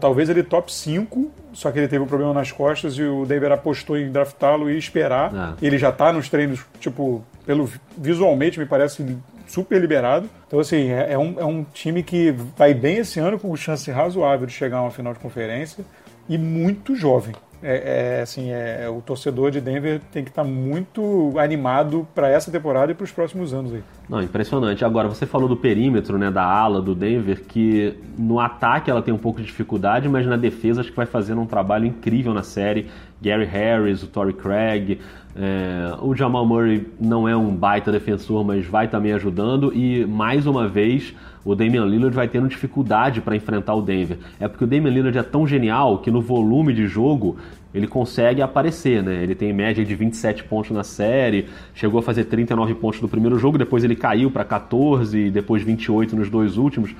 talvez 0.00 0.28
ele 0.28 0.42
top 0.42 0.72
5, 0.72 1.30
só 1.52 1.70
que 1.70 1.78
ele 1.78 1.88
teve 1.88 2.02
um 2.02 2.06
problema 2.06 2.34
nas 2.34 2.52
costas 2.52 2.94
e 2.94 3.02
o 3.02 3.24
Denver 3.24 3.52
apostou 3.52 3.96
em 3.96 4.10
draftá-lo 4.10 4.70
e 4.70 4.76
esperar. 4.76 5.34
Ah. 5.34 5.54
Ele 5.60 5.78
já 5.78 5.90
tá 5.90 6.12
nos 6.12 6.28
treinos, 6.28 6.60
tipo, 6.78 7.24
pelo 7.46 7.68
visualmente 7.96 8.58
me 8.58 8.66
parece 8.66 9.16
super 9.46 9.80
liberado. 9.80 10.28
Então, 10.46 10.60
assim, 10.60 10.90
é, 10.90 11.12
é, 11.12 11.18
um, 11.18 11.40
é 11.40 11.44
um 11.44 11.64
time 11.64 12.02
que 12.02 12.30
vai 12.56 12.72
bem 12.72 12.98
esse 12.98 13.18
ano, 13.18 13.38
com 13.38 13.54
chance 13.56 13.90
razoável 13.90 14.46
de 14.46 14.52
chegar 14.52 14.78
a 14.78 14.82
uma 14.82 14.90
final 14.90 15.12
de 15.12 15.18
conferência 15.18 15.84
e 16.28 16.38
muito 16.38 16.94
jovem. 16.94 17.34
É, 17.62 18.18
é, 18.18 18.22
assim, 18.22 18.50
é, 18.50 18.88
o 18.88 19.02
torcedor 19.02 19.50
de 19.50 19.60
Denver 19.60 20.00
tem 20.10 20.24
que 20.24 20.30
estar 20.30 20.42
tá 20.42 20.48
muito 20.48 21.34
animado 21.38 22.08
para 22.14 22.28
essa 22.28 22.50
temporada 22.50 22.90
e 22.92 22.94
para 22.94 23.04
os 23.04 23.12
próximos 23.12 23.52
anos 23.52 23.74
aí. 23.74 23.82
Não, 24.08 24.22
impressionante. 24.22 24.84
Agora, 24.84 25.08
você 25.08 25.26
falou 25.26 25.48
do 25.48 25.56
perímetro, 25.56 26.16
né, 26.16 26.30
da 26.30 26.42
ala 26.42 26.80
do 26.80 26.94
Denver, 26.94 27.42
que 27.46 27.94
no 28.18 28.40
ataque 28.40 28.90
ela 28.90 29.02
tem 29.02 29.12
um 29.12 29.18
pouco 29.18 29.40
de 29.40 29.46
dificuldade, 29.46 30.08
mas 30.08 30.26
na 30.26 30.36
defesa 30.36 30.80
acho 30.80 30.90
que 30.90 30.96
vai 30.96 31.06
fazendo 31.06 31.40
um 31.40 31.46
trabalho 31.46 31.86
incrível 31.86 32.32
na 32.32 32.42
série. 32.42 32.88
Gary 33.20 33.44
Harris, 33.44 34.02
o 34.02 34.06
Torrey 34.06 34.32
Craig, 34.32 34.98
é, 35.34 35.94
o 36.02 36.14
Jamal 36.14 36.44
Murray 36.44 36.86
não 37.00 37.28
é 37.28 37.36
um 37.36 37.54
baita 37.54 37.92
defensor, 37.92 38.44
mas 38.44 38.66
vai 38.66 38.88
também 38.88 39.12
ajudando. 39.12 39.72
E 39.74 40.04
mais 40.04 40.46
uma 40.46 40.66
vez, 40.66 41.14
o 41.44 41.54
Damian 41.54 41.84
Lillard 41.84 42.14
vai 42.14 42.28
tendo 42.28 42.48
dificuldade 42.48 43.20
para 43.20 43.36
enfrentar 43.36 43.74
o 43.74 43.82
Denver. 43.82 44.18
É 44.38 44.48
porque 44.48 44.64
o 44.64 44.66
Damian 44.66 44.90
Lillard 44.90 45.16
é 45.16 45.22
tão 45.22 45.46
genial 45.46 45.98
que 45.98 46.10
no 46.10 46.20
volume 46.20 46.72
de 46.72 46.86
jogo 46.86 47.36
ele 47.72 47.86
consegue 47.86 48.42
aparecer, 48.42 49.02
né? 49.02 49.22
Ele 49.22 49.34
tem 49.34 49.52
média 49.52 49.84
de 49.84 49.94
27 49.94 50.42
pontos 50.44 50.72
na 50.72 50.82
série, 50.82 51.46
chegou 51.72 52.00
a 52.00 52.02
fazer 52.02 52.24
39 52.24 52.74
pontos 52.74 53.00
no 53.00 53.08
primeiro 53.08 53.38
jogo, 53.38 53.56
depois 53.56 53.84
ele 53.84 53.94
caiu 53.94 54.30
para 54.30 54.44
14, 54.44 55.30
depois 55.30 55.62
28 55.62 56.16
nos 56.16 56.28
dois 56.28 56.56
últimos. 56.56 56.94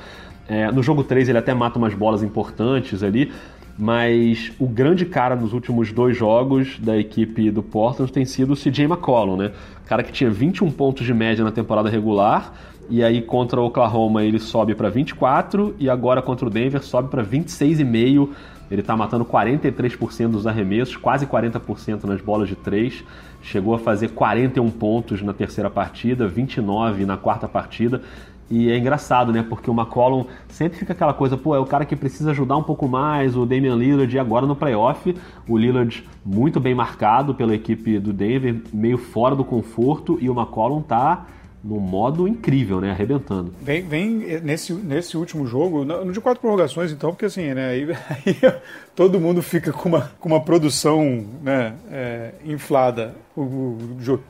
É, 0.48 0.70
no 0.70 0.82
jogo 0.82 1.02
3 1.02 1.28
ele 1.28 1.38
até 1.38 1.52
mata 1.54 1.78
umas 1.78 1.94
bolas 1.94 2.22
importantes 2.22 3.02
ali, 3.02 3.32
mas 3.80 4.52
o 4.60 4.66
grande 4.66 5.06
cara 5.06 5.34
nos 5.34 5.54
últimos 5.54 5.90
dois 5.90 6.14
jogos 6.14 6.78
da 6.78 6.98
equipe 6.98 7.50
do 7.50 7.62
Portland 7.62 8.12
tem 8.12 8.26
sido 8.26 8.52
o 8.52 8.56
CJ 8.56 8.84
McCollum, 8.84 9.38
né? 9.38 9.52
Cara 9.86 10.02
que 10.02 10.12
tinha 10.12 10.28
21 10.28 10.70
pontos 10.70 11.06
de 11.06 11.14
média 11.14 11.42
na 11.42 11.50
temporada 11.50 11.88
regular, 11.88 12.52
e 12.90 13.02
aí 13.02 13.22
contra 13.22 13.58
o 13.58 13.64
Oklahoma 13.64 14.22
ele 14.22 14.38
sobe 14.38 14.74
para 14.74 14.90
24 14.90 15.74
e 15.78 15.88
agora 15.88 16.20
contra 16.20 16.46
o 16.46 16.50
Denver 16.50 16.82
sobe 16.82 17.08
para 17.08 17.24
26,5 17.24 18.28
ele 18.70 18.82
está 18.82 18.96
matando 18.96 19.24
43% 19.24 20.28
dos 20.28 20.46
arremessos, 20.46 20.96
quase 20.96 21.26
40% 21.26 22.04
nas 22.04 22.20
bolas 22.20 22.48
de 22.48 22.54
3. 22.54 23.02
Chegou 23.42 23.74
a 23.74 23.78
fazer 23.78 24.10
41 24.10 24.70
pontos 24.70 25.22
na 25.22 25.32
terceira 25.32 25.68
partida, 25.68 26.28
29 26.28 27.04
na 27.04 27.16
quarta 27.16 27.48
partida. 27.48 28.00
E 28.50 28.68
é 28.68 28.76
engraçado, 28.76 29.32
né? 29.32 29.44
Porque 29.48 29.70
o 29.70 29.72
McCollum 29.72 30.24
sempre 30.48 30.76
fica 30.76 30.92
aquela 30.92 31.14
coisa, 31.14 31.36
pô, 31.36 31.54
é 31.54 31.60
o 31.60 31.64
cara 31.64 31.84
que 31.84 31.94
precisa 31.94 32.32
ajudar 32.32 32.56
um 32.56 32.62
pouco 32.64 32.88
mais, 32.88 33.36
o 33.36 33.46
Damian 33.46 33.76
Lillard, 33.76 34.12
e 34.14 34.18
agora 34.18 34.44
no 34.44 34.56
playoff, 34.56 35.14
o 35.48 35.56
Lillard 35.56 36.04
muito 36.26 36.58
bem 36.58 36.74
marcado 36.74 37.32
pela 37.32 37.54
equipe 37.54 38.00
do 38.00 38.12
Denver, 38.12 38.60
meio 38.72 38.98
fora 38.98 39.36
do 39.36 39.44
conforto, 39.44 40.18
e 40.20 40.28
o 40.28 40.34
McCollum 40.34 40.82
tá 40.82 41.26
num 41.62 41.78
modo 41.78 42.26
incrível, 42.26 42.80
né? 42.80 42.90
Arrebentando. 42.90 43.52
Vem, 43.60 43.82
vem 43.82 44.40
nesse, 44.42 44.72
nesse 44.72 45.16
último 45.16 45.46
jogo, 45.46 45.84
no 45.84 46.10
de 46.10 46.20
quatro 46.20 46.40
prorrogações, 46.40 46.90
então, 46.90 47.10
porque 47.10 47.26
assim, 47.26 47.52
né? 47.52 47.68
Aí, 47.68 47.86
aí 48.10 48.54
todo 48.94 49.20
mundo 49.20 49.42
fica 49.42 49.72
com 49.72 49.88
uma, 49.88 50.10
com 50.18 50.28
uma 50.28 50.40
produção 50.40 51.24
né, 51.42 51.74
é, 51.90 52.30
inflada. 52.44 53.14
O, 53.36 53.42
o, 53.42 53.78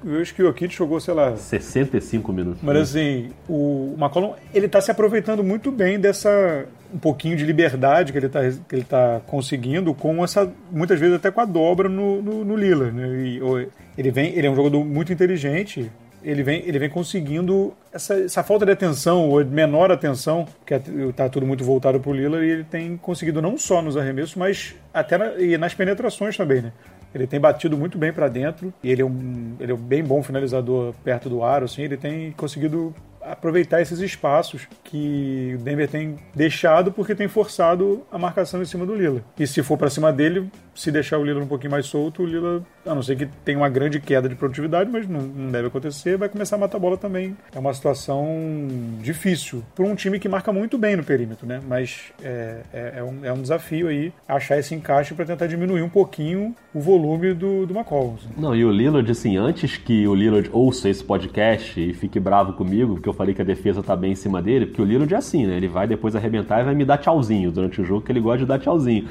eu 0.05 0.21
acho 0.21 0.35
que 0.35 0.43
o 0.43 0.47
Jokic 0.47 0.75
jogou, 0.75 1.01
sei 1.01 1.15
lá. 1.15 1.37
65 1.37 2.33
minutos. 2.33 2.61
Mas 2.63 2.77
assim, 2.77 3.31
o 3.49 3.95
McCollum, 3.97 4.35
ele 4.53 4.69
tá 4.69 4.81
se 4.81 4.91
aproveitando 4.91 5.43
muito 5.43 5.71
bem 5.71 5.99
dessa. 5.99 6.67
um 6.93 6.99
pouquinho 6.99 7.37
de 7.37 7.45
liberdade 7.45 8.13
que 8.13 8.19
ele 8.19 8.29
tá, 8.29 8.41
que 8.69 8.75
ele 8.75 8.85
tá 8.85 9.21
conseguindo 9.27 9.95
com 9.95 10.23
essa. 10.25 10.53
muitas 10.71 10.99
vezes 10.99 11.17
até 11.17 11.31
com 11.31 11.41
a 11.41 11.45
dobra 11.45 11.89
no, 11.89 12.21
no, 12.21 12.45
no 12.45 12.57
Lillard. 12.57 12.93
Né? 12.93 13.09
E, 13.25 13.41
ele, 13.97 14.11
vem, 14.11 14.35
ele 14.35 14.47
é 14.47 14.51
um 14.51 14.57
jogador 14.57 14.85
muito 14.85 15.13
inteligente 15.13 15.91
ele 16.23 16.43
vem, 16.43 16.63
ele 16.67 16.79
vem 16.79 16.89
conseguindo 16.89 17.75
essa, 17.93 18.15
essa 18.15 18.43
falta 18.43 18.67
de 18.67 18.73
atenção, 18.73 19.29
ou 19.29 19.45
menor 19.45 19.91
atenção, 19.91 20.47
que 20.65 20.75
está 20.75 21.29
tudo 21.29 21.47
muito 21.47 21.65
voltado 21.65 21.99
para 22.01 22.11
o 22.11 22.15
Lillard, 22.15 22.47
e 22.47 22.51
ele 22.51 22.65
tem 22.65 22.97
conseguido 22.97 23.41
não 23.41 23.57
só 23.57 23.81
nos 23.83 23.97
arremessos, 23.97 24.35
mas 24.37 24.75
até 24.93 25.19
na, 25.19 25.35
e 25.35 25.57
nas 25.59 25.75
penetrações 25.75 26.37
também, 26.37 26.63
né? 26.63 26.73
Ele 27.15 27.27
tem 27.27 27.41
batido 27.41 27.77
muito 27.77 27.99
bem 27.99 28.13
para 28.13 28.29
dentro, 28.29 28.73
e 28.83 28.91
ele 28.91 29.03
é, 29.03 29.05
um, 29.05 29.57
ele 29.59 29.73
é 29.73 29.75
um 29.75 29.79
bem 29.79 30.03
bom 30.03 30.23
finalizador 30.23 30.95
perto 31.03 31.29
do 31.29 31.43
aro, 31.43 31.65
assim, 31.65 31.83
ele 31.83 31.97
tem 31.97 32.33
conseguido 32.33 32.95
aproveitar 33.21 33.83
esses 33.83 33.99
espaços 34.01 34.67
que 34.83 35.57
o 35.59 35.63
Denver 35.63 35.89
tem 35.89 36.17
deixado 36.35 36.91
porque 36.91 37.15
tem 37.15 37.29
forçado 37.29 38.03
a 38.11 38.19
marcação 38.19 38.63
em 38.63 38.65
cima 38.65 38.87
do 38.87 38.95
Lila. 38.95 39.23
E 39.39 39.47
se 39.47 39.63
for 39.63 39.77
para 39.77 39.91
cima 39.91 40.13
dele, 40.13 40.51
se 40.81 40.91
deixar 40.91 41.19
o 41.19 41.25
Lila 41.25 41.43
um 41.43 41.47
pouquinho 41.47 41.71
mais 41.71 41.85
solto, 41.85 42.23
o 42.23 42.27
Lila, 42.27 42.63
a 42.87 42.95
não 42.95 43.03
ser 43.03 43.15
que 43.15 43.27
tenha 43.45 43.59
uma 43.59 43.69
grande 43.69 44.01
queda 44.01 44.27
de 44.27 44.35
produtividade, 44.35 44.91
mas 44.91 45.07
não, 45.07 45.21
não 45.21 45.53
deve 45.53 45.69
acontecer, 45.69 46.17
vai 46.17 46.27
começar 46.27 46.57
a 46.57 46.59
matar 46.59 46.79
a 46.79 46.81
bola 46.81 46.97
também. 46.97 47.37
É 47.55 47.59
uma 47.59 47.75
situação 47.75 48.27
difícil 49.03 49.63
para 49.75 49.85
um 49.85 49.95
time 49.95 50.19
que 50.19 50.27
marca 50.27 50.51
muito 50.51 50.79
bem 50.79 50.97
no 50.97 51.05
perímetro, 51.05 51.47
né? 51.47 51.61
Mas 51.69 52.13
é, 52.23 52.63
é, 52.73 52.93
é, 52.97 53.05
um, 53.05 53.23
é 53.23 53.31
um 53.31 53.43
desafio 53.43 53.89
aí 53.89 54.11
achar 54.27 54.59
esse 54.59 54.75
encaixe 54.75 55.13
para 55.13 55.27
tentar 55.27 55.49
diminuir 55.49 55.83
um 55.83 55.89
pouquinho 55.91 56.57
o 56.73 56.81
volume 56.81 57.35
do, 57.35 57.67
do 57.67 57.75
McCollum. 57.75 58.17
Não, 58.35 58.57
e 58.57 58.65
o 58.65 58.71
Lillard, 58.71 59.11
assim, 59.11 59.37
antes 59.37 59.77
que 59.77 60.09
o 60.09 60.15
Lillard 60.15 60.49
ouça 60.51 60.89
esse 60.89 61.05
podcast 61.05 61.79
e 61.79 61.93
fique 61.93 62.19
bravo 62.19 62.55
comigo, 62.55 62.95
porque 62.95 63.09
eu 63.09 63.13
falei 63.13 63.35
que 63.35 63.43
a 63.43 63.45
defesa 63.45 63.83
tá 63.83 63.95
bem 63.95 64.13
em 64.13 64.17
cima 64.17 64.41
dele, 64.41 64.65
porque 64.65 64.81
o 64.81 64.85
Lillard 64.87 65.13
é 65.13 65.19
assim, 65.19 65.47
né? 65.47 65.59
Ele 65.59 65.69
vai 65.69 65.87
depois 65.87 66.17
arrebentar 66.17 66.63
e 66.63 66.65
vai 66.65 66.75
me 66.75 66.87
dar 66.87 66.97
tchauzinho 66.97 67.53
durante 67.53 67.83
o 67.83 67.85
jogo, 67.85 68.01
que 68.01 68.11
ele 68.11 68.21
gosta 68.21 68.39
de 68.39 68.47
dar 68.47 68.59
tchauzinho. 68.59 69.07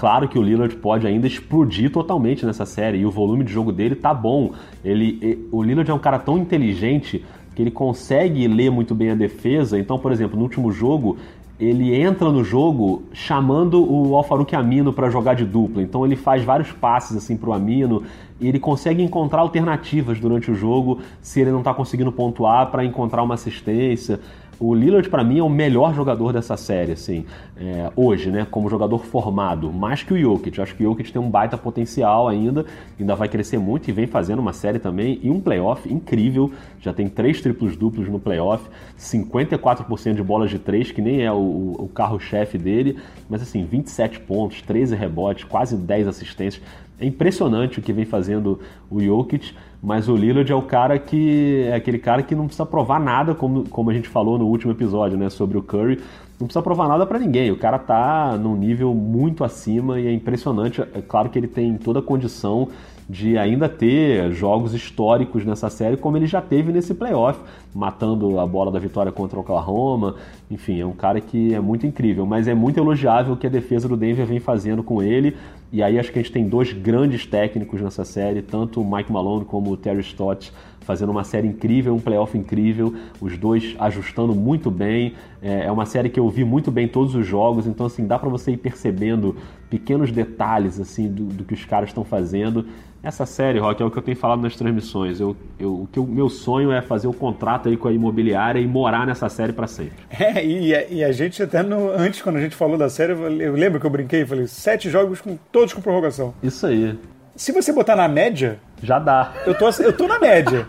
Claro 0.00 0.26
que 0.26 0.38
o 0.38 0.42
Lillard 0.42 0.74
pode 0.76 1.06
ainda 1.06 1.26
explodir 1.26 1.92
totalmente 1.92 2.46
nessa 2.46 2.64
série 2.64 2.96
e 2.96 3.04
o 3.04 3.10
volume 3.10 3.44
de 3.44 3.52
jogo 3.52 3.70
dele 3.70 3.94
tá 3.94 4.14
bom. 4.14 4.52
Ele, 4.82 5.46
o 5.52 5.62
Lillard 5.62 5.90
é 5.90 5.92
um 5.92 5.98
cara 5.98 6.18
tão 6.18 6.38
inteligente 6.38 7.22
que 7.54 7.60
ele 7.60 7.70
consegue 7.70 8.48
ler 8.48 8.70
muito 8.70 8.94
bem 8.94 9.10
a 9.10 9.14
defesa. 9.14 9.78
Então, 9.78 9.98
por 9.98 10.10
exemplo, 10.10 10.38
no 10.38 10.44
último 10.44 10.72
jogo, 10.72 11.18
ele 11.60 11.94
entra 11.94 12.30
no 12.30 12.42
jogo 12.42 13.02
chamando 13.12 13.84
o 13.86 14.16
Alfaruque 14.16 14.56
Amino 14.56 14.90
para 14.90 15.10
jogar 15.10 15.34
de 15.34 15.44
dupla. 15.44 15.82
Então 15.82 16.06
ele 16.06 16.16
faz 16.16 16.42
vários 16.42 16.72
passes 16.72 17.14
assim 17.14 17.36
pro 17.36 17.52
Amino 17.52 18.02
e 18.40 18.48
ele 18.48 18.58
consegue 18.58 19.02
encontrar 19.02 19.42
alternativas 19.42 20.18
durante 20.18 20.50
o 20.50 20.54
jogo 20.54 21.00
se 21.20 21.42
ele 21.42 21.50
não 21.50 21.58
está 21.58 21.74
conseguindo 21.74 22.10
pontuar 22.10 22.70
para 22.70 22.82
encontrar 22.86 23.22
uma 23.22 23.34
assistência. 23.34 24.18
O 24.60 24.74
Lillard, 24.74 25.08
para 25.08 25.24
mim, 25.24 25.38
é 25.38 25.42
o 25.42 25.48
melhor 25.48 25.94
jogador 25.94 26.34
dessa 26.34 26.54
série, 26.54 26.92
assim, 26.92 27.24
é, 27.56 27.90
hoje, 27.96 28.30
né? 28.30 28.46
Como 28.50 28.68
jogador 28.68 28.98
formado, 28.98 29.72
mais 29.72 30.02
que 30.02 30.12
o 30.12 30.18
Jokic. 30.18 30.58
Eu 30.58 30.62
acho 30.62 30.74
que 30.74 30.84
o 30.84 30.90
Jokic 30.90 31.10
tem 31.10 31.22
um 31.22 31.30
baita 31.30 31.56
potencial 31.56 32.28
ainda, 32.28 32.66
ainda 32.98 33.14
vai 33.14 33.26
crescer 33.26 33.56
muito 33.56 33.88
e 33.88 33.92
vem 33.92 34.06
fazendo 34.06 34.38
uma 34.40 34.52
série 34.52 34.78
também 34.78 35.18
e 35.22 35.30
um 35.30 35.40
playoff 35.40 35.90
incrível. 35.90 36.52
Já 36.78 36.92
tem 36.92 37.08
três 37.08 37.40
triplos 37.40 37.74
duplos 37.74 38.06
no 38.06 38.20
playoff, 38.20 38.68
54% 38.98 40.14
de 40.14 40.22
bolas 40.22 40.50
de 40.50 40.58
três, 40.58 40.92
que 40.92 41.00
nem 41.00 41.22
é 41.22 41.32
o, 41.32 41.76
o 41.78 41.90
carro-chefe 41.94 42.58
dele, 42.58 42.98
mas 43.30 43.40
assim, 43.40 43.64
27 43.64 44.20
pontos, 44.20 44.60
13 44.60 44.94
rebotes, 44.94 45.44
quase 45.44 45.74
10 45.74 46.06
assistências. 46.06 46.62
É 47.00 47.06
impressionante 47.06 47.78
o 47.78 47.82
que 47.82 47.94
vem 47.94 48.04
fazendo 48.04 48.60
o 48.90 49.00
Jokic, 49.00 49.54
mas 49.82 50.08
o 50.08 50.16
Lillard 50.16 50.50
é 50.50 50.54
o 50.54 50.62
cara 50.62 50.98
que 50.98 51.64
é 51.66 51.74
aquele 51.74 51.98
cara 51.98 52.22
que 52.22 52.34
não 52.34 52.46
precisa 52.46 52.66
provar 52.66 53.00
nada, 53.00 53.34
como, 53.34 53.68
como 53.68 53.90
a 53.90 53.94
gente 53.94 54.08
falou 54.08 54.38
no 54.38 54.46
último 54.46 54.72
episódio, 54.72 55.16
né, 55.16 55.30
sobre 55.30 55.56
o 55.56 55.62
Curry. 55.62 55.98
Não 56.38 56.46
precisa 56.46 56.62
provar 56.62 56.88
nada 56.88 57.06
para 57.06 57.18
ninguém. 57.18 57.50
O 57.50 57.56
cara 57.56 57.78
tá 57.78 58.36
num 58.38 58.56
nível 58.56 58.94
muito 58.94 59.42
acima 59.44 59.98
e 59.98 60.06
é 60.06 60.12
impressionante. 60.12 60.80
É 60.80 61.02
claro 61.06 61.28
que 61.28 61.38
ele 61.38 61.48
tem 61.48 61.76
toda 61.76 62.00
a 62.00 62.02
condição 62.02 62.68
de 63.10 63.36
ainda 63.36 63.68
ter 63.68 64.30
jogos 64.30 64.72
históricos 64.72 65.44
nessa 65.44 65.68
série, 65.68 65.96
como 65.96 66.16
ele 66.16 66.28
já 66.28 66.40
teve 66.40 66.70
nesse 66.70 66.94
playoff, 66.94 67.40
matando 67.74 68.38
a 68.38 68.46
bola 68.46 68.70
da 68.70 68.78
vitória 68.78 69.10
contra 69.10 69.36
o 69.36 69.40
Oklahoma. 69.40 70.14
Enfim, 70.48 70.80
é 70.80 70.86
um 70.86 70.92
cara 70.92 71.20
que 71.20 71.52
é 71.52 71.58
muito 71.58 71.84
incrível, 71.84 72.24
mas 72.24 72.46
é 72.46 72.54
muito 72.54 72.78
elogiável 72.78 73.34
o 73.34 73.36
que 73.36 73.48
a 73.48 73.50
defesa 73.50 73.88
do 73.88 73.96
Denver 73.96 74.24
vem 74.24 74.38
fazendo 74.38 74.84
com 74.84 75.02
ele. 75.02 75.36
E 75.72 75.82
aí 75.82 75.98
acho 75.98 76.12
que 76.12 76.20
a 76.20 76.22
gente 76.22 76.32
tem 76.32 76.48
dois 76.48 76.72
grandes 76.72 77.26
técnicos 77.26 77.80
nessa 77.80 78.04
série, 78.04 78.42
tanto 78.42 78.80
o 78.80 78.88
Mike 78.88 79.10
Malone 79.10 79.44
como 79.44 79.72
o 79.72 79.76
Terry 79.76 80.00
Stotts, 80.02 80.52
fazendo 80.90 81.10
uma 81.10 81.22
série 81.22 81.46
incrível, 81.46 81.94
um 81.94 82.00
playoff 82.00 82.36
incrível, 82.36 82.92
os 83.20 83.38
dois 83.38 83.76
ajustando 83.78 84.34
muito 84.34 84.72
bem. 84.72 85.14
É, 85.40 85.66
é 85.66 85.70
uma 85.70 85.86
série 85.86 86.08
que 86.08 86.18
eu 86.18 86.28
vi 86.28 86.44
muito 86.44 86.68
bem 86.68 86.88
todos 86.88 87.14
os 87.14 87.24
jogos, 87.24 87.68
então 87.68 87.86
assim 87.86 88.04
dá 88.04 88.18
para 88.18 88.28
você 88.28 88.50
ir 88.50 88.56
percebendo 88.56 89.36
pequenos 89.70 90.10
detalhes 90.10 90.80
assim 90.80 91.06
do, 91.06 91.26
do 91.26 91.44
que 91.44 91.54
os 91.54 91.64
caras 91.64 91.90
estão 91.90 92.02
fazendo. 92.02 92.66
Essa 93.04 93.24
série, 93.24 93.60
Rock, 93.60 93.80
é 93.80 93.86
o 93.86 93.90
que 93.90 93.98
eu 93.98 94.02
tenho 94.02 94.16
falado 94.16 94.42
nas 94.42 94.56
transmissões. 94.56 95.20
Eu, 95.20 95.36
eu, 95.60 95.82
o 95.82 95.86
que 95.86 96.00
o 96.00 96.04
meu 96.04 96.28
sonho 96.28 96.72
é 96.72 96.82
fazer 96.82 97.06
o 97.06 97.10
um 97.10 97.14
contrato 97.14 97.68
aí 97.68 97.76
com 97.76 97.86
a 97.86 97.92
imobiliária 97.92 98.58
e 98.58 98.66
morar 98.66 99.06
nessa 99.06 99.28
série 99.28 99.52
para 99.52 99.68
sempre. 99.68 99.96
É, 100.10 100.44
e, 100.44 100.96
e, 100.96 101.04
a 101.04 101.12
gente 101.12 101.40
até 101.40 101.62
no, 101.62 101.88
antes, 101.92 102.20
quando 102.20 102.36
a 102.36 102.40
gente 102.40 102.56
falou 102.56 102.76
da 102.76 102.90
série, 102.90 103.12
eu 103.12 103.54
lembro 103.54 103.78
que 103.78 103.86
eu 103.86 103.90
brinquei, 103.90 104.26
falei, 104.26 104.48
sete 104.48 104.90
jogos 104.90 105.20
com 105.20 105.38
todos 105.52 105.72
com 105.72 105.80
prorrogação. 105.80 106.34
Isso 106.42 106.66
aí. 106.66 106.98
Se 107.36 107.52
você 107.52 107.72
botar 107.72 107.94
na 107.94 108.08
média. 108.08 108.58
Já 108.82 108.98
dá. 108.98 109.32
Eu 109.46 109.54
tô, 109.54 109.68
eu 109.68 109.92
tô 109.92 110.06
na 110.06 110.18
média. 110.18 110.66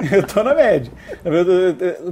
eu 0.12 0.26
tô 0.26 0.42
na 0.42 0.54
média. 0.54 0.92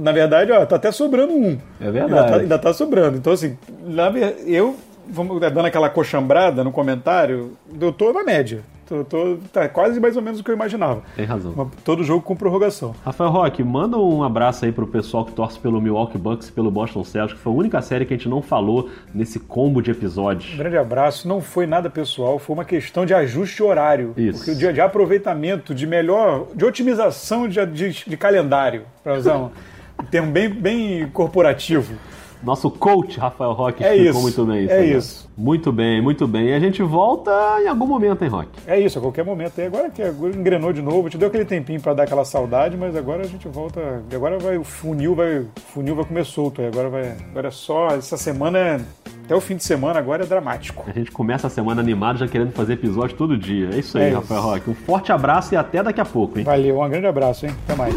Na 0.01 0.11
verdade, 0.11 0.51
ó, 0.51 0.65
tá 0.65 0.75
até 0.75 0.91
sobrando 0.91 1.33
um. 1.33 1.57
É 1.81 1.91
verdade. 1.91 2.13
Ainda 2.13 2.23
tá, 2.23 2.35
ainda 2.37 2.59
tá 2.59 2.73
sobrando. 2.73 3.17
Então, 3.17 3.33
assim, 3.33 3.57
na, 3.85 4.11
eu, 4.45 4.75
vamos 5.07 5.39
dando 5.39 5.65
aquela 5.65 5.89
coxambrada 5.89 6.63
no 6.63 6.71
comentário, 6.71 7.57
eu 7.79 7.91
tô 7.91 8.13
na 8.13 8.23
média. 8.23 8.61
Tô, 8.89 9.03
tô, 9.03 9.37
tá 9.53 9.69
quase 9.69 9.99
mais 9.99 10.17
ou 10.17 10.21
menos 10.23 10.39
o 10.39 10.43
que 10.43 10.49
eu 10.49 10.55
imaginava. 10.55 11.03
Tem 11.15 11.23
razão. 11.23 11.69
Todo 11.85 12.03
jogo 12.03 12.23
com 12.23 12.35
prorrogação. 12.35 12.95
Rafael 13.05 13.29
Roque, 13.29 13.63
manda 13.63 13.99
um 13.99 14.23
abraço 14.23 14.65
aí 14.65 14.71
pro 14.71 14.87
pessoal 14.87 15.23
que 15.23 15.31
torce 15.31 15.59
pelo 15.59 15.79
Milwaukee 15.79 16.17
Bucks 16.17 16.49
e 16.49 16.51
pelo 16.51 16.71
Boston 16.71 17.03
Celtics, 17.03 17.37
que 17.37 17.43
foi 17.43 17.53
a 17.53 17.55
única 17.55 17.79
série 17.83 18.03
que 18.03 18.15
a 18.15 18.17
gente 18.17 18.27
não 18.27 18.41
falou 18.41 18.89
nesse 19.13 19.39
combo 19.39 19.79
de 19.79 19.91
episódios. 19.91 20.55
Um 20.55 20.57
grande 20.57 20.77
abraço. 20.77 21.27
Não 21.27 21.39
foi 21.39 21.67
nada 21.67 21.87
pessoal, 21.87 22.39
foi 22.39 22.55
uma 22.55 22.65
questão 22.65 23.05
de 23.05 23.13
ajuste 23.13 23.61
horário. 23.61 24.11
Isso. 24.17 24.39
Porque 24.39 24.55
de, 24.55 24.73
de 24.73 24.81
aproveitamento, 24.81 25.75
de 25.75 25.85
melhor, 25.85 26.47
de 26.55 26.65
otimização 26.65 27.47
de, 27.47 27.63
de, 27.67 27.91
de 28.07 28.17
calendário, 28.17 28.85
para 29.03 29.13
usar 29.13 29.37
um 29.37 29.51
termo 30.09 30.31
bem, 30.31 30.49
bem 30.49 31.07
corporativo. 31.09 31.93
Nosso 32.41 32.71
coach, 32.71 33.19
Rafael 33.19 33.51
Roque, 33.51 33.83
é 33.83 33.95
explicou 33.95 34.11
isso, 34.11 34.21
muito 34.21 34.45
bem 34.45 34.63
isso. 34.63 34.73
É 34.73 34.79
né? 34.79 34.85
isso. 34.85 35.29
Muito 35.37 35.71
bem, 35.71 36.01
muito 36.01 36.27
bem. 36.27 36.47
E 36.47 36.53
a 36.53 36.59
gente 36.59 36.81
volta 36.81 37.31
em 37.61 37.67
algum 37.67 37.85
momento, 37.85 38.23
hein, 38.23 38.29
Roque? 38.29 38.49
É 38.65 38.79
isso, 38.79 38.97
a 38.97 39.01
qualquer 39.01 39.25
momento. 39.25 39.57
E 39.57 39.65
agora 39.65 39.89
que 39.89 40.01
engrenou 40.01 40.71
de 40.71 40.81
novo, 40.81 41.09
te 41.09 41.17
deu 41.17 41.27
aquele 41.27 41.45
tempinho 41.45 41.81
para 41.81 41.93
dar 41.93 42.03
aquela 42.03 42.25
saudade, 42.25 42.77
mas 42.77 42.95
agora 42.95 43.23
a 43.23 43.27
gente 43.27 43.47
volta. 43.47 44.03
Agora 44.13 44.37
vai 44.39 44.57
o 44.57 44.63
funil 44.63 45.15
vai, 45.15 45.45
funil 45.73 45.95
vai 45.95 46.05
comer 46.05 46.25
solto. 46.25 46.61
Agora 46.61 46.89
vai, 46.89 47.15
agora 47.31 47.49
é 47.49 47.51
só 47.51 47.87
essa 47.87 48.17
semana 48.17 48.57
é, 48.57 48.79
até 49.25 49.35
o 49.35 49.41
fim 49.41 49.55
de 49.55 49.63
semana 49.63 49.99
agora 49.99 50.23
é 50.23 50.25
dramático. 50.25 50.83
A 50.87 50.91
gente 50.91 51.11
começa 51.11 51.47
a 51.47 51.49
semana 51.49 51.81
animado 51.81 52.17
já 52.17 52.27
querendo 52.27 52.51
fazer 52.51 52.73
episódio 52.73 53.15
todo 53.15 53.37
dia. 53.37 53.69
É 53.73 53.77
isso 53.77 53.97
aí, 53.97 54.05
É 54.05 54.09
Rafael 54.09 54.39
isso. 54.39 54.49
Roque. 54.49 54.69
Um 54.71 54.75
forte 54.75 55.11
abraço 55.11 55.53
e 55.53 55.57
até 55.57 55.83
daqui 55.83 56.01
a 56.01 56.05
pouco, 56.05 56.39
hein? 56.39 56.45
Valeu, 56.45 56.81
um 56.81 56.89
grande 56.89 57.05
abraço, 57.05 57.45
hein? 57.45 57.55
Até 57.63 57.75
mais. 57.75 57.93